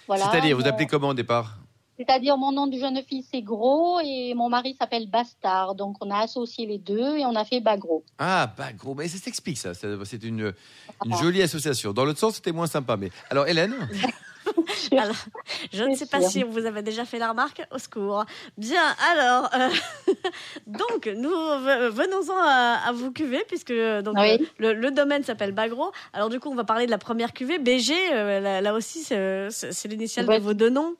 Voilà. 0.06 0.28
C'est-à-dire, 0.30 0.56
vous 0.56 0.66
appelez 0.66 0.86
comment 0.86 1.08
au 1.08 1.14
départ? 1.14 1.56
C'est-à-dire, 2.00 2.38
mon 2.38 2.50
nom 2.50 2.66
de 2.66 2.78
jeune 2.78 3.02
fille, 3.02 3.24
c'est 3.30 3.42
Gros 3.42 4.00
et 4.02 4.32
mon 4.34 4.48
mari 4.48 4.74
s'appelle 4.80 5.06
Bastard. 5.10 5.74
Donc, 5.74 5.96
on 6.00 6.10
a 6.10 6.20
associé 6.20 6.64
les 6.64 6.78
deux 6.78 7.18
et 7.18 7.26
on 7.26 7.36
a 7.36 7.44
fait 7.44 7.60
Bagro. 7.60 8.02
Ah, 8.18 8.50
gros, 8.78 8.94
mais 8.94 9.06
ça 9.06 9.18
s'explique 9.18 9.58
ça. 9.58 9.74
C'est 9.74 10.22
une, 10.24 10.54
une 11.04 11.12
Ah. 11.12 11.16
jolie 11.20 11.42
association. 11.42 11.92
Dans 11.92 12.06
l'autre 12.06 12.18
sens, 12.18 12.36
c'était 12.36 12.52
moins 12.52 12.66
sympa. 12.68 12.96
Mais 12.96 13.10
alors, 13.28 13.46
Hélène, 13.46 13.74
Alors, 14.92 15.14
je 15.72 15.84
ne 15.84 15.94
sais 15.94 16.06
pas 16.06 16.20
sûr. 16.22 16.30
si 16.30 16.42
vous 16.42 16.64
avez 16.64 16.82
déjà 16.82 17.04
fait 17.04 17.18
la 17.18 17.28
remarque. 17.30 17.62
Au 17.70 17.78
secours. 17.78 18.24
Bien, 18.56 18.82
alors, 19.12 19.50
euh, 19.54 19.68
donc, 20.66 21.06
nous 21.14 21.28
ve- 21.30 21.90
venons-en 21.90 22.36
à, 22.38 22.80
à 22.88 22.92
vous 22.92 23.12
cuvées, 23.12 23.44
puisque 23.46 23.72
donc, 24.02 24.16
Oui. 24.18 24.48
le, 24.58 24.72
le 24.72 24.90
domaine 24.90 25.22
s'appelle 25.22 25.52
Bagro. 25.52 25.92
Alors, 26.14 26.30
du 26.30 26.40
coup, 26.40 26.50
on 26.50 26.54
va 26.54 26.64
parler 26.64 26.86
de 26.86 26.90
la 26.90 26.98
première 26.98 27.32
cuvée, 27.34 27.58
BG. 27.58 27.94
euh, 28.12 28.40
là, 28.40 28.60
là 28.62 28.74
aussi, 28.74 29.00
c'est 29.04 29.48
c'est 29.50 29.88
l'initiale 29.88 30.26
Ouais. 30.26 30.38
de 30.38 30.44
vos 30.44 30.54
deux 30.54 30.70
noms. 30.70 30.94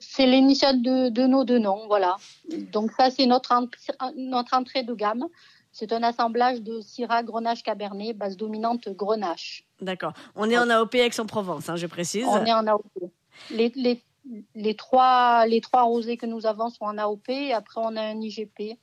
C'est 0.00 0.26
l'initiale 0.26 0.80
de, 0.82 1.10
de 1.10 1.26
nos 1.26 1.44
deux 1.44 1.58
noms, 1.58 1.86
voilà. 1.86 2.16
Donc 2.72 2.90
ça, 2.92 3.10
c'est 3.10 3.26
notre, 3.26 3.52
en- 3.52 3.68
notre 4.16 4.54
entrée 4.56 4.82
de 4.82 4.94
gamme. 4.94 5.26
C'est 5.72 5.92
un 5.92 6.02
assemblage 6.02 6.62
de 6.62 6.80
Syrah, 6.80 7.22
Grenache, 7.22 7.62
Cabernet, 7.62 8.16
base 8.16 8.36
dominante 8.36 8.88
Grenache. 8.88 9.62
D'accord. 9.80 10.12
On 10.34 10.50
est 10.50 10.58
en 10.58 10.68
AOP 10.68 10.94
Aix-en-Provence, 10.96 11.68
hein, 11.68 11.76
je 11.76 11.86
précise. 11.86 12.24
On 12.26 12.44
est 12.44 12.52
en 12.52 12.66
AOP. 12.66 12.82
Les, 13.52 13.70
les, 13.76 14.02
les, 14.56 14.74
trois, 14.74 15.46
les 15.46 15.60
trois 15.60 15.82
rosés 15.82 16.16
que 16.16 16.26
nous 16.26 16.44
avons 16.46 16.70
sont 16.70 16.84
en 16.84 16.98
AOP 16.98 17.28
et 17.28 17.52
après 17.52 17.80
on 17.84 17.94
a 17.96 18.02
un 18.02 18.20
IGP. 18.20 18.78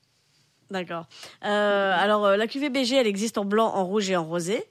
D'accord. 0.70 1.06
Euh, 1.44 1.94
alors, 1.98 2.26
euh, 2.26 2.38
la 2.38 2.48
cuvée 2.48 2.70
BG, 2.70 2.96
elle 2.96 3.08
existe 3.08 3.38
en 3.38 3.46
blanc, 3.46 3.68
en 3.74 3.86
rouge 3.86 4.10
et 4.10 4.16
en 4.16 4.26
rosé. 4.26 4.64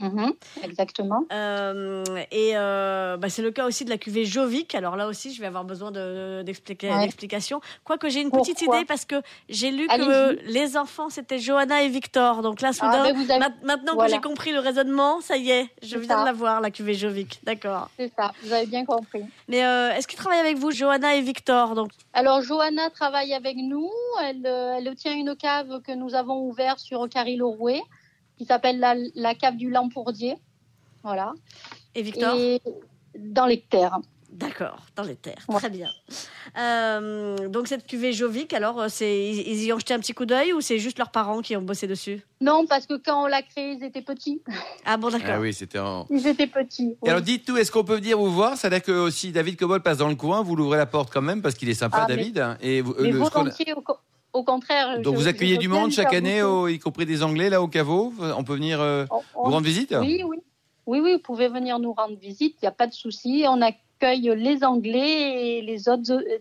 Mhm, 0.00 0.32
exactement. 0.62 1.24
Euh, 1.32 2.04
et 2.30 2.52
euh, 2.56 3.16
bah, 3.16 3.28
c'est 3.28 3.42
le 3.42 3.50
cas 3.50 3.66
aussi 3.66 3.84
de 3.84 3.90
la 3.90 3.98
cuvée 3.98 4.24
Jovic. 4.24 4.74
Alors 4.76 4.94
là 4.96 5.08
aussi, 5.08 5.34
je 5.34 5.40
vais 5.40 5.46
avoir 5.48 5.64
besoin 5.64 5.90
de- 5.90 6.42
d'expliquer- 6.42 6.90
Ouais. 6.90 7.00
d'explications. 7.00 7.60
Quoique 7.84 8.08
j'ai 8.08 8.20
une 8.20 8.30
Pourquoi 8.30 8.52
petite 8.54 8.62
idée 8.68 8.84
parce 8.84 9.04
que 9.04 9.16
j'ai 9.48 9.70
lu 9.72 9.88
que 9.88 10.38
les 10.50 10.76
enfants 10.76 11.08
c'était 11.10 11.38
Johanna 11.40 11.82
et 11.82 11.88
Victor. 11.88 12.42
Donc 12.42 12.60
là, 12.60 12.72
soudain, 12.72 13.02
Ah, 13.04 13.12
ben 13.12 13.16
vous 13.16 13.30
avez- 13.30 13.40
ma- 13.40 13.48
maintenant 13.64 13.94
voilà. 13.94 14.08
que 14.08 14.14
j'ai 14.14 14.20
compris 14.20 14.52
le 14.52 14.60
raisonnement, 14.60 15.20
ça 15.20 15.36
y 15.36 15.50
est, 15.50 15.68
je 15.82 15.98
viens 15.98 16.14
ça. 16.16 16.20
de 16.20 16.26
la 16.26 16.32
voir, 16.32 16.60
la 16.60 16.70
cuvée 16.70 16.94
Jovic. 16.94 17.40
D'accord. 17.42 17.90
C'est 17.98 18.12
ça, 18.16 18.30
vous 18.44 18.52
avez 18.52 18.66
bien 18.66 18.84
compris. 18.84 19.24
Mais 19.48 19.64
euh, 19.64 19.90
est-ce 19.94 20.06
qu'ils 20.06 20.18
travaillent 20.18 20.38
avec 20.40 20.58
vous, 20.58 20.70
Johanna 20.70 21.16
et 21.16 21.22
Victor 21.22 21.74
Donc? 21.74 21.90
Alors, 22.12 22.40
Johanna 22.42 22.88
travaille 22.90 23.34
avec 23.34 23.56
nous. 23.56 23.90
Elle, 24.22 24.46
elle 24.46 24.94
tient 24.94 25.12
une 25.14 25.34
cave 25.34 25.80
que 25.82 25.92
nous 25.92 26.14
avons 26.14 26.42
ouverte 26.46 26.78
sur 26.78 27.08
Carry-le-Rouet, 27.08 27.82
qui 28.38 28.44
s'appelle 28.46 28.78
la, 28.78 28.94
la 29.14 29.34
cave 29.34 29.56
du 29.56 29.68
Lampourdier. 29.70 30.36
Voilà. 31.02 31.32
et 31.94 32.02
Victor? 32.02 32.34
Et 32.36 32.60
dans 33.18 33.46
les 33.46 33.60
terres. 33.60 33.98
D'accord, 34.30 34.78
dans 34.94 35.04
les 35.04 35.16
terres. 35.16 35.42
Ouais. 35.48 35.56
Très 35.56 35.70
bien. 35.70 35.88
Euh, 36.58 37.48
donc 37.48 37.66
cette 37.66 37.86
cuvée 37.86 38.12
Jovic, 38.12 38.52
alors 38.52 38.78
euh, 38.80 38.86
c'est 38.90 39.26
ils 39.30 39.40
ils 39.48 39.64
y 39.64 39.72
ont 39.72 39.78
jeté 39.78 39.94
un 39.94 39.98
petit 40.00 40.12
coup 40.12 40.26
d'œil 40.26 40.52
ou 40.52 40.60
c'est 40.60 40.78
juste 40.78 40.98
leurs 40.98 41.10
parents 41.10 41.40
qui 41.40 41.56
ont 41.56 41.62
bossé 41.62 41.86
dessus? 41.86 42.20
Non, 42.40 42.66
parce 42.66 42.86
que 42.86 42.94
quand 42.98 43.24
on 43.24 43.26
l'a 43.26 43.42
créée, 43.42 43.72
ils 43.72 43.82
étaient 43.84 44.02
petits. 44.02 44.42
Ah 44.84 44.96
bon, 44.98 45.08
d'accord. 45.08 45.28
ah 45.32 45.40
oui, 45.40 45.54
c'était 45.54 45.78
en. 45.78 46.06
Ils 46.10 46.26
étaient 46.26 46.46
petits. 46.46 46.96
Et 47.04 47.08
alors, 47.08 47.22
dites-nous, 47.22 47.56
est-ce 47.56 47.72
qu'on 47.72 47.84
peut 47.84 47.96
venir 47.96 48.18
vous 48.18 48.30
voir? 48.30 48.56
C'est-à-dire 48.56 48.82
que 48.82 49.08
si 49.10 49.32
David 49.32 49.56
Cobol 49.56 49.82
passe 49.82 49.98
dans 49.98 50.08
le 50.08 50.14
coin, 50.14 50.42
vous 50.42 50.56
l'ouvrez 50.56 50.76
la 50.78 50.86
porte 50.86 51.10
quand 51.12 51.22
même 51.22 51.40
parce 51.40 51.54
qu'il 51.54 51.68
est 51.70 51.74
sympa, 51.74 52.00
Ah, 52.02 52.06
mais- 52.08 52.16
David. 52.16 52.38
hein, 52.38 52.58
et 52.60 52.82
vous, 52.82 52.94
Mais 53.00 53.10
le- 53.10 53.18
volontiers, 53.18 53.72
au, 54.32 54.38
co- 54.38 54.40
au 54.40 54.44
contraire. 54.44 55.00
Donc 55.00 55.14
je- 55.14 55.20
vous 55.20 55.28
accueillez 55.28 55.58
du 55.58 55.68
monde 55.68 55.90
chaque 55.90 56.12
année, 56.14 56.42
au- 56.42 56.68
y 56.68 56.78
compris 56.78 57.06
des 57.06 57.22
Anglais 57.22 57.50
là 57.50 57.62
au 57.62 57.68
caveau? 57.68 58.12
On 58.36 58.44
peut 58.44 58.54
venir 58.54 58.80
euh, 58.80 59.04
On- 59.10 59.22
on- 59.34 59.44
vous 59.44 59.50
rendre 59.52 59.66
visite? 59.66 59.94
Oui, 60.00 60.22
oui. 60.26 60.38
Oui, 60.86 61.00
oui, 61.00 61.12
vous 61.14 61.18
pouvez 61.18 61.48
venir 61.48 61.78
nous 61.78 61.92
rendre 61.92 62.16
visite, 62.18 62.56
il 62.62 62.64
n'y 62.64 62.68
a 62.68 62.72
pas 62.72 62.86
de 62.86 62.94
souci. 62.94 63.44
On 63.46 63.60
accueille 63.60 64.32
les 64.36 64.64
Anglais 64.64 65.58
et 65.58 65.62
les 65.62 65.88
autres, 65.90 66.12
euh, 66.12 66.38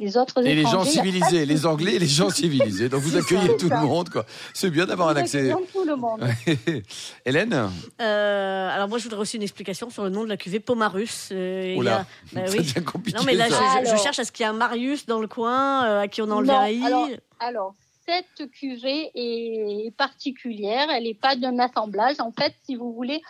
les 0.00 0.16
autres 0.16 0.44
Et 0.44 0.54
les 0.54 0.62
gens 0.62 0.80
a 0.80 0.84
civilisés, 0.86 1.46
les. 1.46 1.66
Anglais 1.66 1.94
et 1.94 1.98
les 1.98 2.06
gens 2.06 2.30
civilisés. 2.30 2.88
Donc 2.88 3.02
vous 3.02 3.16
accueillez 3.16 3.48
ça, 3.48 3.54
tout 3.54 3.68
le 3.68 3.76
monde, 3.80 4.08
quoi. 4.08 4.24
C'est 4.54 4.70
bien 4.70 4.86
d'avoir 4.86 5.10
un 5.10 5.16
accès. 5.16 5.52
tout 5.72 5.84
le 5.84 5.94
monde. 5.94 6.26
Hélène 7.24 7.70
Euh, 8.00 8.68
alors 8.70 8.88
moi, 8.88 8.98
je 8.98 9.04
voudrais 9.04 9.20
aussi 9.20 9.36
une 9.36 9.42
explication 9.42 9.90
sur 9.90 10.02
le 10.02 10.10
nom 10.10 10.24
de 10.24 10.28
la 10.28 10.36
cuvée 10.36 10.58
Pomarus. 10.60 11.28
Euh, 11.32 11.64
il 11.68 11.74
y 11.76 11.78
Oula, 11.78 11.98
a- 12.00 12.06
bah 12.32 12.46
ça 12.46 12.52
oui. 12.52 12.58
devient 12.58 12.84
compliqué. 12.84 13.18
Non 13.18 13.24
mais 13.24 13.34
là, 13.34 13.46
je, 13.48 13.52
ça. 13.52 13.60
je- 13.80 13.84
je 13.84 13.90
Alors. 13.90 14.02
cherche 14.02 14.18
à 14.18 14.24
ce 14.24 14.32
qu'il 14.32 14.44
y 14.44 14.46
ait 14.46 14.50
un 14.50 14.54
Marius 14.54 15.06
dans 15.06 15.20
le 15.20 15.28
coin 15.28 15.84
euh, 15.84 16.00
à 16.00 16.08
qui 16.08 16.22
on 16.22 16.48
a 16.48 16.70
i. 16.70 16.82
alors- 16.84 17.08
Alors, 17.38 17.74
cette 18.08 18.50
cuvée 18.50 19.10
est 19.14 19.94
particulière. 19.96 20.88
Elle 20.90 21.04
n'est 21.04 21.14
pas 21.14 21.36
d'un 21.36 21.58
assemblage. 21.58 22.16
En 22.20 22.32
fait, 22.32 22.54
si 22.66 22.74
vous 22.74 22.92
voulez, 22.92 23.20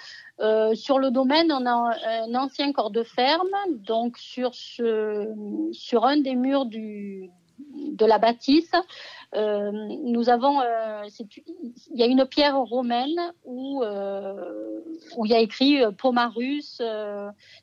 euh, 0.41 0.75
sur 0.75 0.99
le 0.99 1.11
domaine, 1.11 1.53
on 1.53 1.67
a 1.67 1.93
un, 2.25 2.35
ancien 2.35 2.73
corps 2.73 2.91
de 2.91 3.03
ferme. 3.03 3.49
Donc, 3.69 4.17
sur, 4.17 4.55
sur 4.55 6.05
un 6.05 6.17
des 6.17 6.35
murs 6.35 6.65
de 6.67 8.07
la 8.07 8.19
bâtisse, 8.19 8.73
euh, 9.37 9.71
nous 10.03 10.31
avons, 10.31 10.61
euh, 10.61 11.03
il 11.91 11.99
y 11.99 12.03
a 12.03 12.07
une 12.07 12.25
pierre 12.25 12.59
romaine 12.59 13.21
où, 13.45 13.85
où 15.17 15.27
il 15.27 15.31
y 15.31 15.35
a 15.35 15.41
écrit 15.41 15.83
Pomarus. 15.99 16.81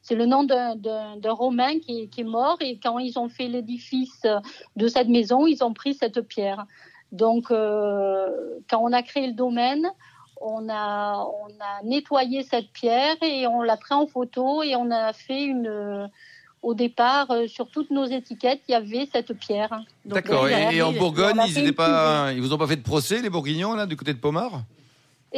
c'est 0.02 0.16
le 0.16 0.26
nom 0.26 0.44
d'un- 0.44 0.76
Romain 1.30 1.80
qui 1.80 2.10
est, 2.16 2.24
mort. 2.24 2.58
Et 2.62 2.80
quand 2.80 3.00
ils 3.00 3.18
ont 3.18 3.30
fait 3.30 3.48
l'édifice 3.48 4.22
de 4.76 4.88
cette 4.88 5.08
maison, 5.08 5.48
ils 5.48 5.64
ont 5.64 5.74
pris 5.74 5.96
cette 5.96 6.22
pierre. 6.22 6.68
Donc, 7.12 7.48
quand 7.50 8.80
on 8.82 8.94
a 8.94 9.02
créé 9.02 9.28
le 9.28 9.34
domaine, 9.34 9.90
on 10.42 10.70
a, 10.70 11.16
on 11.16 11.48
a 11.60 11.84
nettoyé 11.84 12.44
cette 12.44 12.72
pierre 12.72 13.16
et 13.22 13.48
on 13.48 13.62
l'a 13.62 13.78
pris 13.78 13.94
en 13.94 14.08
photo 14.08 14.64
et 14.64 14.76
on 14.76 14.92
a 14.92 15.14
fait 15.14 15.44
une. 15.44 15.68
euh, 15.68 16.08
au 16.64 16.74
départ, 16.74 17.30
euh, 17.32 17.48
sur 17.48 17.70
toutes 17.70 17.92
nos 17.92 18.06
étiquettes, 18.06 18.62
il 18.68 18.72
y 18.72 18.76
avait 18.76 19.08
cette 19.14 19.34
pierre. 19.34 19.80
D'accord. 20.06 20.50
Et, 20.50 20.82
en 20.82 20.92
Bourgogne, 20.92 21.40
ils 21.48 21.74
pas, 21.74 22.34
ils 22.34 22.42
vous 22.42 22.52
ont 22.52 22.58
pas 22.58 22.68
fait 22.68 22.76
de 22.76 22.82
procès, 22.82 23.22
les 23.22 23.30
Bourguignons 23.30 23.76
là, 23.76 23.86
du 23.86 23.96
côté 23.96 24.14
de 24.14 24.20
Pomard? 24.20 24.64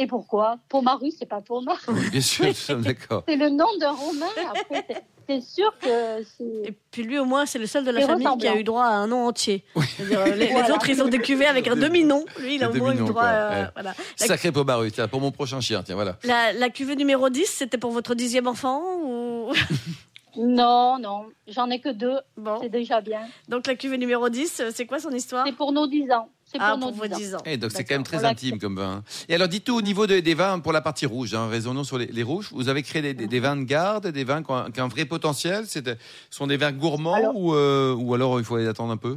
Et 0.02 0.06
pourquoi? 0.06 0.56
Pomarus, 0.70 1.14
c'est 1.18 1.26
pas 1.28 1.42
Pomar. 1.42 1.76
Bien 2.10 2.20
sûr, 2.22 2.46
nous 2.46 2.54
sommes 2.54 2.80
d'accord. 2.80 3.22
C'est 3.28 3.36
le 3.36 3.50
nom 3.50 3.66
d'un 3.78 3.92
Romain. 3.92 4.26
Après, 4.48 4.86
c'est- 5.28 5.40
sûr 5.42 5.72
que 5.78 6.24
c'est. 6.38 6.68
Et 6.70 6.74
puis 6.90 7.02
lui, 7.04 7.18
au 7.18 7.24
moins, 7.26 7.44
c'est 7.46 7.58
le 7.58 7.66
seul 7.66 7.84
de 7.84 7.90
la 7.90 8.04
famille 8.06 8.26
qui 8.38 8.48
a 8.48 8.56
eu 8.56 8.64
droit 8.64 8.84
à 8.84 8.88
un 8.94 9.06
nom 9.06 9.26
entier. 9.28 9.62
Les, 9.98 10.34
les 10.34 10.46
Voilà. 10.52 10.74
autres, 10.74 10.88
ils 10.88 11.00
ont 11.02 11.06
des 11.08 11.18
cuvées 11.20 11.46
avec 11.46 11.68
un 11.68 11.76
demi-nom. 11.76 12.24
Lui, 12.40 12.54
il 12.56 12.64
a 12.64 12.70
au 12.70 12.74
moins 12.74 12.94
eu 12.94 12.96
droit. 12.96 13.12
quoi, 13.12 13.24
euh, 13.26 13.62
ouais. 13.64 13.68
voilà. 13.74 13.94
Sacré 14.16 14.50
Pomarus, 14.50 14.92
tiens, 14.94 15.06
pour 15.06 15.20
mon 15.20 15.30
prochain 15.30 15.60
chien, 15.60 15.82
tiens, 15.84 15.94
voilà. 15.96 16.16
la- 16.24 16.52
la 16.54 16.68
cuvée 16.70 16.96
numéro 16.96 17.28
10, 17.28 17.44
c'était 17.46 17.78
pour 17.78 17.90
votre 17.92 18.14
dixième 18.14 18.46
enfant 18.48 18.82
ou... 19.04 19.52
Non, 20.36 20.98
non, 21.00 21.26
j'en 21.48 21.68
ai 21.70 21.80
que 21.80 21.88
deux. 21.88 22.18
Bon. 22.36 22.58
C'est 22.62 22.68
déjà 22.68 23.00
bien. 23.00 23.20
Donc 23.48 23.66
la 23.66 23.74
cuvée 23.74 23.98
numéro 23.98 24.28
10, 24.28 24.60
euh, 24.60 24.70
c'est 24.72 24.86
quoi 24.86 25.00
son 25.00 25.10
histoire? 25.10 25.44
C'est 25.44 25.56
pour 25.56 25.72
nos 25.72 25.88
10 25.88 26.10
ans. 26.12 26.28
C'est 26.50 26.58
Ah, 26.60 26.70
pour, 26.72 26.80
pour 26.80 26.90
nos 26.90 26.96
vos 26.96 27.06
10 27.06 27.14
ans. 27.14 27.18
10 27.18 27.34
ans. 27.36 27.38
Et 27.44 27.56
donc 27.56 27.70
c'est 27.72 27.84
quand 27.84 27.94
même 27.94 28.02
très 28.02 28.16
Voilà. 28.18 28.30
intime 28.30 28.58
comme 28.58 28.76
vin. 28.76 29.02
Et 29.28 29.34
alors 29.34 29.48
dites-nous 29.48 29.74
au 29.76 29.82
niveau 29.82 30.06
de- 30.06 30.20
des 30.20 30.34
vins 30.34 30.58
pour 30.58 30.72
la 30.72 30.80
partie 30.80 31.06
rouge, 31.06 31.34
hein, 31.34 31.48
raisonnons 31.48 31.84
sur 31.84 31.98
les, 31.98 32.06
les 32.06 32.22
rouges. 32.22 32.48
Vous 32.52 32.68
avez 32.68 32.82
créé 32.82 33.02
des, 33.02 33.14
des- 33.14 33.26
des 33.28 33.40
vins 33.40 33.56
de 33.56 33.62
garde, 33.64 34.08
des 34.08 34.24
vins 34.24 34.42
qui 34.42 34.50
ont, 34.50 34.56
un- 34.56 34.70
qui 34.70 34.80
ont 34.80 34.84
un 34.84 34.88
vrai 34.88 35.04
potentiel. 35.04 35.66
Ce 35.66 35.78
sont 36.30 36.46
des 36.46 36.56
vins 36.56 36.72
gourmands 36.72 37.14
Alors- 37.14 37.36
ou, 37.36 37.54
euh, 37.54 37.94
ou 37.94 38.14
alors 38.14 38.38
il 38.40 38.44
faut 38.44 38.56
les 38.56 38.66
attendre 38.68 38.92
un 38.92 38.96
peu? 38.96 39.16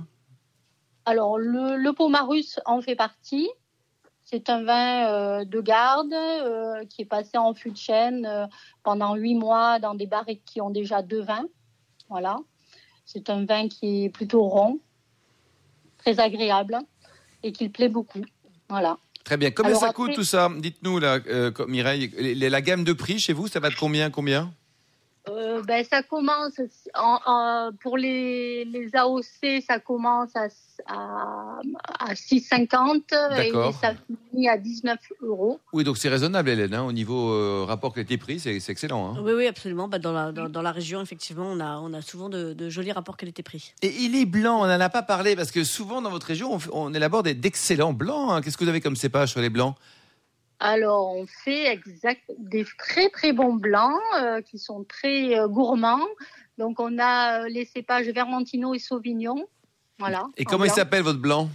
Alors, 1.06 1.38
le, 1.38 1.76
le 1.76 1.94
Pomarus 1.94 2.60
en 2.66 2.82
fait 2.82 2.96
partie. 2.96 3.50
C'est 4.26 4.50
un 4.50 4.64
vin 4.64 5.08
euh, 5.10 5.44
de 5.46 5.60
garde 5.60 6.14
euh, 6.14 6.86
qui 6.86 7.02
est 7.02 7.06
passé 7.06 7.38
en 7.38 7.54
fût 7.54 7.72
de 7.72 7.78
chêne 7.78 8.26
euh, 8.26 8.46
pendant 8.82 9.16
huit 9.16 9.36
mois 9.36 9.80
dans 9.80 9.96
des 9.96 10.08
barriques 10.08 10.44
qui 10.46 10.62
ont 10.62 10.70
déjà 10.70 11.02
deux 11.02 11.22
vins. 11.22 11.46
Voilà. 12.10 12.38
C'est 13.06 13.30
un 13.30 13.44
vin 13.46 13.68
qui 13.68 14.06
est 14.06 14.10
plutôt 14.10 14.44
rond, 14.44 14.80
très 15.98 16.20
agréable 16.22 16.80
et 17.44 17.52
qui 17.52 17.70
plaît 17.70 17.90
beaucoup. 17.90 18.22
Voilà. 18.70 18.98
Très 19.24 19.38
bien. 19.38 19.52
Combien 19.52 19.70
Alors 19.72 19.82
ça 19.82 19.90
après- 19.90 20.04
coûte 20.08 20.16
tout 20.16 20.24
ça? 20.24 20.50
Dites-nous 20.58 21.00
là, 21.00 21.20
euh, 21.28 21.52
Mireille, 21.68 22.12
la 22.36 22.62
gamme 22.62 22.84
de 22.84 22.94
prix 22.94 23.20
chez 23.20 23.34
vous, 23.34 23.48
ça 23.48 23.60
va 23.60 23.70
de 23.70 23.76
combien 23.76 24.10
combien? 24.10 24.52
Euh, 25.30 25.62
ben, 25.64 25.86
ça 25.90 26.04
commence 26.04 26.60
en- 26.96 27.20
en- 27.26 27.70
pour 27.82 27.98
les, 27.98 28.66
les 28.66 28.90
AOC, 28.94 29.62
ça 29.66 29.80
commence 29.80 30.36
à, 30.36 30.48
à, 30.88 31.60
à 32.00 32.14
6,50 32.14 33.04
et 33.42 33.52
ça 33.82 33.94
finit 34.32 34.50
à 34.50 34.58
19 34.58 35.00
euros. 35.22 35.62
Oui, 35.72 35.86
donc 35.86 35.98
c'est 35.98 36.10
raisonnable, 36.10 36.50
Hélène. 36.50 36.74
hein, 36.74 36.84
au 36.84 36.92
niveau 36.92 37.32
euh, 37.32 37.64
rapport 37.66 37.94
qualité-prix, 37.94 38.42
c'est 38.42 38.60
c'est 38.60 38.74
excellent. 38.74 39.16
hein. 39.16 39.22
Oui, 39.24 39.32
oui, 39.34 39.48
absolument. 39.48 39.88
Bah, 39.88 39.98
dans, 39.98 40.12
la, 40.12 40.34
dans, 40.34 40.50
dans 40.50 40.62
la 40.62 40.74
région, 40.74 41.00
effectivement, 41.02 41.46
on 41.48 41.62
a, 41.62 41.78
on 41.78 41.94
a 41.94 42.02
souvent 42.02 42.28
de, 42.28 42.52
de 42.52 42.70
jolis 42.70 42.92
rapports 42.92 43.16
qualité-prix. 43.16 43.74
Et 43.82 43.94
il 44.02 44.16
est 44.18 44.26
blanc, 44.26 44.58
on 44.62 44.68
n'en 44.68 44.80
a 44.82 44.90
pas 44.90 45.04
parlé, 45.04 45.38
parce 45.38 45.52
que 45.52 45.64
souvent 45.64 46.02
dans 46.02 46.10
votre 46.10 46.28
région, 46.28 46.60
on, 46.74 46.94
élabore 46.94 47.24
des- 47.24 47.34
d'excellents 47.34 47.94
blancs. 47.94 48.30
hein. 48.32 48.42
Qu'est-ce 48.42 48.58
que 48.58 48.66
vous 48.66 48.70
avez 48.70 48.82
comme 48.82 48.98
cépage 48.98 49.30
sur 49.32 49.40
les 49.40 49.50
blancs? 49.50 49.76
Alors, 50.60 51.16
on 51.16 51.26
fait 51.28 51.66
exact, 51.68 52.22
des 52.38 52.66
très 52.78 53.10
très 53.10 53.34
bons 53.34 53.54
blancs 53.54 54.00
euh, 54.18 54.42
qui 54.42 54.58
sont 54.60 54.84
très 54.86 55.38
euh, 55.38 55.48
gourmands. 55.48 56.08
Donc, 56.58 56.80
on 56.80 56.98
a 57.00 57.42
euh, 57.44 57.50
les 57.50 57.66
cépages 57.66 58.08
Vermentino 58.08 58.74
et 58.74 58.80
Sauvignon. 58.80 59.46
Voilà. 60.00 60.24
Et 60.38 60.44
en 60.46 60.50
comment 60.50 60.64
il 60.66 60.68
blanc. 60.68 60.76
s'appelle 60.76 61.04
votre 61.04 61.20
blanc? 61.20 61.50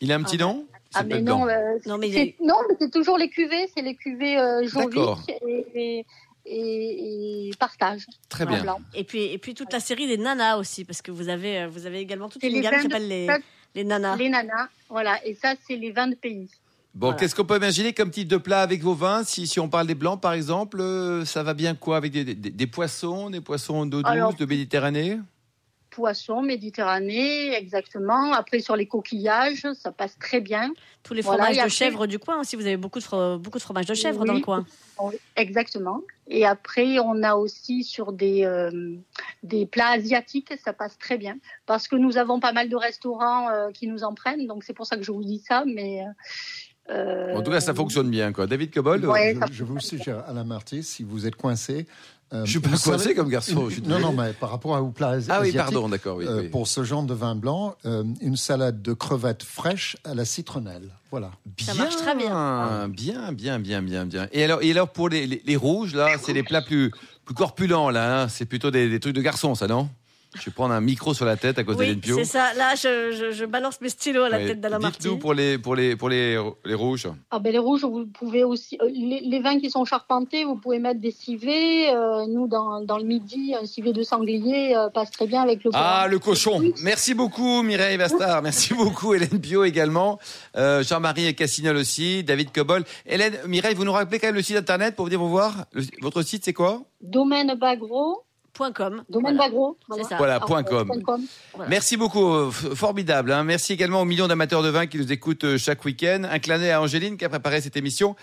Il 0.00 0.12
a 0.12 0.16
un 0.16 0.22
petit 0.22 0.36
Ah, 0.40 0.42
nom? 0.44 0.66
Ah, 0.94 1.04
mais 1.04 1.22
non, 1.22 1.48
euh, 1.48 1.78
Non, 1.86 1.96
mais 1.96 2.12
c'est- 2.12 2.34
non, 2.40 2.56
mais 2.68 2.74
c'est 2.78 2.90
toujours 2.90 3.16
les 3.16 3.30
cuvées, 3.30 3.70
c'est 3.74 3.82
les 3.82 3.94
cuvées 3.94 4.36
euh. 4.38 4.66
Jovic 4.66 5.00
et, 5.28 5.66
et, 5.74 6.06
et- 6.44 7.48
et 7.48 7.50
Partage. 7.58 8.04
Très 8.28 8.44
en 8.44 8.48
bien. 8.50 8.62
blanc. 8.62 8.80
Et 8.94 9.04
puis, 9.04 9.22
et 9.24 9.38
puis 9.38 9.54
toute 9.54 9.72
la 9.72 9.80
série 9.80 10.06
des 10.06 10.18
nanas 10.18 10.56
aussi, 10.58 10.84
parce 10.84 11.00
que 11.00 11.10
vous 11.10 11.28
avez, 11.30 11.66
vous 11.66 11.86
avez 11.86 12.00
également 12.00 12.28
toute 12.28 12.42
C'est 12.42 12.48
une 12.48 12.54
les 12.56 12.60
gamme 12.60 12.72
qui 12.74 12.76
vins 12.76 12.84
de- 12.88 12.92
s'appelle 12.92 13.08
les, 13.08 13.26
ça, 13.26 13.38
les 13.74 13.84
nanas. 13.84 14.16
Les 14.16 14.28
nanas, 14.28 14.68
voilà. 14.90 15.24
Et 15.24 15.34
ça, 15.34 15.54
c'est 15.66 15.76
les 15.76 15.92
vins 15.92 16.08
de 16.08 16.14
pays. 16.16 16.50
Bon, 16.94 17.06
Voilà. 17.06 17.16
qu'est-ce 17.18 17.34
qu'on 17.34 17.44
peut 17.44 17.56
imaginer 17.56 17.94
comme 17.94 18.10
type 18.10 18.28
de 18.28 18.36
plat 18.36 18.60
avec 18.60 18.82
vos 18.82 18.94
vins 18.94 19.24
si, 19.24 19.46
si 19.46 19.58
on 19.58 19.68
parle 19.68 19.86
des 19.86 19.94
blancs, 19.94 20.20
par 20.20 20.34
exemple, 20.34 20.78
euh, 20.80 21.24
ça 21.24 21.42
va 21.42 21.54
bien 21.54 21.74
quoi 21.74 21.96
Avec 21.96 22.12
des, 22.12 22.24
des- 22.24 22.34
des 22.50 22.66
poissons, 22.66 23.30
des 23.30 23.40
poissons 23.40 23.86
d'eau 23.86 24.02
douce, 24.02 24.10
Alors- 24.12 24.34
de 24.34 24.44
Méditerranée? 24.44 25.18
Poisson, 25.88 26.40
Méditerranée, 26.40 27.54
exactement. 27.54 28.32
Après, 28.32 28.60
sur 28.60 28.76
les 28.76 28.86
coquillages, 28.86 29.66
ça 29.74 29.92
passe 29.92 30.18
très 30.18 30.40
bien. 30.40 30.72
Tous 31.02 31.12
les 31.12 31.20
Voilà, 31.20 31.42
fromages 31.44 31.56
de 31.56 31.60
après- 31.60 31.70
chèvre 31.70 32.06
du 32.06 32.18
coin 32.18 32.40
aussi. 32.40 32.56
Vous 32.56 32.64
avez 32.64 32.78
beaucoup 32.78 32.98
de, 32.98 33.36
beaucoup 33.36 33.58
de 33.58 33.62
fromages 33.62 33.84
de 33.86 33.92
chèvre 33.94 34.20
Oui. 34.22 34.26
dans 34.26 34.32
le 34.34 34.40
coin. 34.40 34.64
Exactement. 35.36 36.00
Et 36.28 36.46
après, 36.46 36.98
on 36.98 37.22
a 37.22 37.34
aussi 37.34 37.84
sur 37.84 38.12
des, 38.12 38.44
euh, 38.46 38.96
des 39.42 39.66
plats 39.66 39.90
asiatiques, 39.90 40.52
ça 40.64 40.72
passe 40.72 40.96
très 40.98 41.18
bien. 41.18 41.36
Parce 41.66 41.88
que 41.88 41.96
nous 41.96 42.16
avons 42.16 42.40
pas 42.40 42.52
mal 42.52 42.70
de 42.70 42.76
restaurants 42.76 43.50
euh, 43.50 43.70
qui 43.70 43.86
nous 43.86 44.02
en 44.02 44.14
prennent. 44.14 44.46
Donc, 44.46 44.64
c'est 44.64 44.72
pour 44.74 44.86
ça 44.86 44.96
que 44.96 45.02
je 45.02 45.12
vous 45.12 45.24
dis 45.24 45.42
ça. 45.46 45.64
Mais, 45.66 46.02
euh, 46.92 47.34
En 47.36 47.42
tout 47.42 47.50
cas, 47.50 47.60
ça 47.60 47.74
fonctionne 47.74 48.10
bien. 48.10 48.32
Quoi. 48.32 48.46
David 48.46 48.72
Cobol 48.72 49.04
Ouais. 49.06 49.36
Je, 49.50 49.54
je 49.54 49.64
vous 49.64 49.80
suggère, 49.80 50.22
Alain 50.28 50.44
Marty, 50.44 50.82
si 50.82 51.02
vous 51.02 51.26
êtes 51.26 51.36
coincé. 51.36 51.86
euh, 52.32 52.44
Je 52.44 52.50
suis 52.50 52.60
pas 52.60 52.68
vous 52.70 52.78
coincé 52.78 53.02
savez- 53.04 53.14
comme 53.14 53.28
garçon. 53.28 53.68
je 53.68 53.74
suis 53.74 53.82
Non, 53.82 53.98
non, 53.98 54.12
mais 54.12 54.32
par 54.32 54.50
rapport 54.50 54.76
à 54.76 54.80
vos 54.80 54.90
plats 54.90 55.10
asi- 55.10 55.28
Ah 55.30 55.40
oui, 55.42 55.52
pardon, 55.52 55.88
d'accord. 55.88 56.16
Oui, 56.16 56.26
euh, 56.26 56.42
oui. 56.42 56.48
pour 56.48 56.66
ce 56.66 56.82
genre 56.84 57.02
de 57.02 57.14
vin 57.14 57.34
blanc, 57.34 57.74
euh, 57.86 58.04
une 58.20 58.36
salade 58.36 58.82
de 58.82 58.92
crevettes 58.92 59.42
fraîches 59.42 59.96
à 60.04 60.14
la 60.14 60.24
citronnelle. 60.24 60.90
Voilà. 61.10 61.30
Ça 61.60 61.74
marche 61.74 61.96
très 61.96 62.14
bien. 62.14 62.88
Bien, 62.88 63.32
bien, 63.32 63.58
bien, 63.58 63.82
bien, 63.82 64.06
bien. 64.06 64.28
Et 64.32 64.44
alors, 64.44 64.62
et 64.62 64.70
alors 64.70 64.88
pour 64.88 65.08
les, 65.10 65.26
les- 65.26 65.42
les 65.44 65.56
rouges, 65.56 65.94
là, 65.94 66.08
c'est 66.22 66.32
les 66.32 66.42
plats 66.42 66.62
plus, 66.62 66.90
plus 67.24 67.34
corpulents, 67.34 67.90
là. 67.90 68.22
hein. 68.22 68.28
C'est 68.28 68.46
plutôt 68.46 68.70
des, 68.70 68.88
des 68.88 68.98
trucs 69.00 69.14
de 69.14 69.20
garçons, 69.20 69.54
ça, 69.54 69.66
non? 69.66 69.88
Je 70.34 70.46
vais 70.46 70.50
prendre 70.50 70.72
un 70.74 70.80
micro 70.80 71.12
sur 71.14 71.24
la 71.26 71.36
tête 71.36 71.58
à 71.58 71.64
cause 71.64 71.76
Oui, 71.76 71.86
d'Hélène 71.86 72.00
Pio. 72.00 72.16
c'est 72.16 72.24
ça. 72.24 72.54
Là, 72.54 72.74
je, 72.74 73.12
je, 73.12 73.32
je 73.32 73.44
balance 73.44 73.80
mes 73.82 73.88
stylos 73.90 74.22
à 74.22 74.28
la 74.30 74.38
Ouais. 74.38 74.46
tête 74.46 74.60
d'Alain 74.60 74.78
Marty. 74.78 74.98
Dites-nous 75.00 75.18
pour 75.18 75.34
les, 75.34 75.58
pour 75.58 75.74
les, 75.76 75.94
pour 75.94 76.08
les, 76.08 76.40
les 76.64 76.74
rouges. 76.74 77.06
Ah 77.30 77.38
ben 77.38 77.52
les 77.52 77.58
rouges, 77.58 77.84
vous 77.84 78.06
pouvez 78.06 78.42
aussi 78.44 78.78
euh, 78.80 78.88
les, 78.92 79.20
les 79.20 79.40
vins 79.40 79.60
qui 79.60 79.70
sont 79.70 79.84
charpentés, 79.84 80.44
vous 80.44 80.56
pouvez 80.56 80.78
mettre 80.78 81.00
des 81.00 81.10
civets. 81.10 81.94
Euh, 81.94 82.26
nous 82.26 82.46
dans, 82.48 82.80
dans 82.82 82.96
le 82.98 83.04
midi, 83.04 83.54
un 83.60 83.66
civet 83.66 83.92
de 83.92 84.02
sanglier 84.02 84.74
euh, 84.74 84.88
passe 84.88 85.10
très 85.10 85.26
bien 85.26 85.42
avec 85.42 85.62
le 85.64 85.70
Ah, 85.74 86.00
porc. 86.04 86.10
le 86.12 86.18
cochon. 86.18 86.62
Merci 86.82 87.12
beaucoup, 87.14 87.62
Mireille 87.62 87.98
Vastar. 87.98 88.40
Merci 88.42 88.72
beaucoup, 88.74 89.12
Hélène 89.14 89.40
Pio 89.40 89.64
également. 89.64 90.18
Euh, 90.56 90.82
Jean-Marie 90.82 91.34
Cassignol 91.34 91.76
aussi. 91.76 92.24
David 92.24 92.52
Cobol. 92.52 92.84
Hélène, 93.06 93.34
Mireille, 93.46 93.74
vous 93.74 93.84
nous 93.84 93.92
rappelez 93.92 94.18
quand 94.18 94.28
même 94.28 94.34
le 94.36 94.42
site 94.42 94.56
internet 94.56 94.96
pour 94.96 95.04
venir 95.06 95.18
vous 95.20 95.28
voir? 95.28 95.66
Le- 95.72 95.82
Votre 96.00 96.22
site, 96.22 96.44
c'est 96.44 96.52
quoi? 96.54 96.80
Domaine 97.02 97.54
Bagro, 97.54 98.22
com. 98.56 99.02
Domaine 99.08 99.38
Voilà. 99.88 100.04
Ça. 100.04 100.16
Voilà, 100.16 100.40
point 100.40 100.62
com. 100.62 100.86
point 100.86 101.00
com. 101.00 101.22
Voilà. 101.54 101.70
Merci 101.70 101.96
beaucoup, 101.96 102.50
formidable. 102.50 103.32
hein. 103.32 103.44
Merci 103.44 103.72
également 103.72 104.02
aux 104.02 104.04
millions 104.04 104.28
d'amateurs 104.28 104.62
de 104.62 104.68
vin 104.68 104.86
qui 104.86 104.98
nous 104.98 105.10
écoutent 105.10 105.44
euh, 105.44 105.58
chaque 105.58 105.84
week-end. 105.84 106.22
Un 106.30 106.38
clin 106.38 106.58
d'œil 106.58 106.70
à 106.70 106.80
Angéline 106.82 107.16
qui 107.16 107.24
a 107.24 107.28
préparé 107.28 107.60
cette 107.60 107.76
émission. 107.76 108.14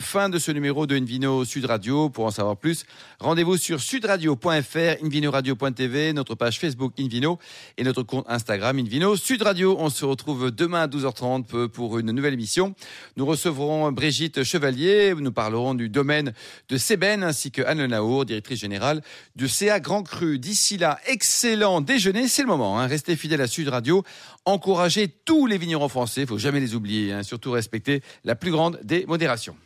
Fin 0.00 0.28
de 0.28 0.38
ce 0.38 0.52
numéro 0.52 0.86
de 0.86 0.96
Invino 0.96 1.44
Sud 1.44 1.64
Radio. 1.64 2.10
Pour 2.10 2.26
en 2.26 2.30
savoir 2.30 2.56
plus, 2.56 2.84
rendez-vous 3.18 3.56
sur 3.56 3.80
sudradio.fr, 3.80 5.02
invinoradio.tv, 5.04 6.12
notre 6.12 6.34
page 6.34 6.60
Facebook 6.60 6.92
Invino 7.00 7.38
et 7.76 7.84
notre 7.84 8.02
compte 8.02 8.24
Instagram 8.28 8.78
Invino 8.78 9.16
Sud 9.16 9.42
Radio. 9.42 9.76
On 9.78 9.90
se 9.90 10.04
retrouve 10.04 10.50
demain 10.50 10.82
à 10.82 10.86
12h30 10.86 11.68
pour 11.68 11.98
une 11.98 12.12
nouvelle 12.12 12.34
émission. 12.34 12.74
Nous 13.16 13.26
recevrons 13.26 13.90
Brigitte 13.92 14.44
Chevalier. 14.44 15.14
Nous 15.18 15.32
parlerons 15.32 15.74
du 15.74 15.88
domaine 15.88 16.32
de 16.68 16.76
Sébène 16.76 17.22
ainsi 17.24 17.50
que 17.50 17.62
Anne 17.62 17.78
Lenaour, 17.78 18.24
directrice 18.24 18.60
générale 18.60 19.02
du 19.34 19.48
CA 19.48 19.77
Grand 19.80 20.02
Cru. 20.02 20.38
D'ici 20.38 20.78
là, 20.78 20.98
excellent 21.06 21.80
déjeuner. 21.80 22.28
C'est 22.28 22.42
le 22.42 22.48
moment. 22.48 22.78
Hein. 22.78 22.86
Restez 22.86 23.16
fidèles 23.16 23.40
à 23.40 23.46
Sud 23.46 23.68
Radio. 23.68 24.04
Encouragez 24.44 25.08
tous 25.08 25.46
les 25.46 25.58
vignerons 25.58 25.88
français. 25.88 26.22
Il 26.22 26.26
faut 26.26 26.38
jamais 26.38 26.60
les 26.60 26.74
oublier. 26.74 27.12
Hein. 27.12 27.22
Surtout 27.22 27.52
respecter 27.52 28.02
la 28.24 28.34
plus 28.34 28.50
grande 28.50 28.80
des 28.82 29.06
modérations. 29.06 29.56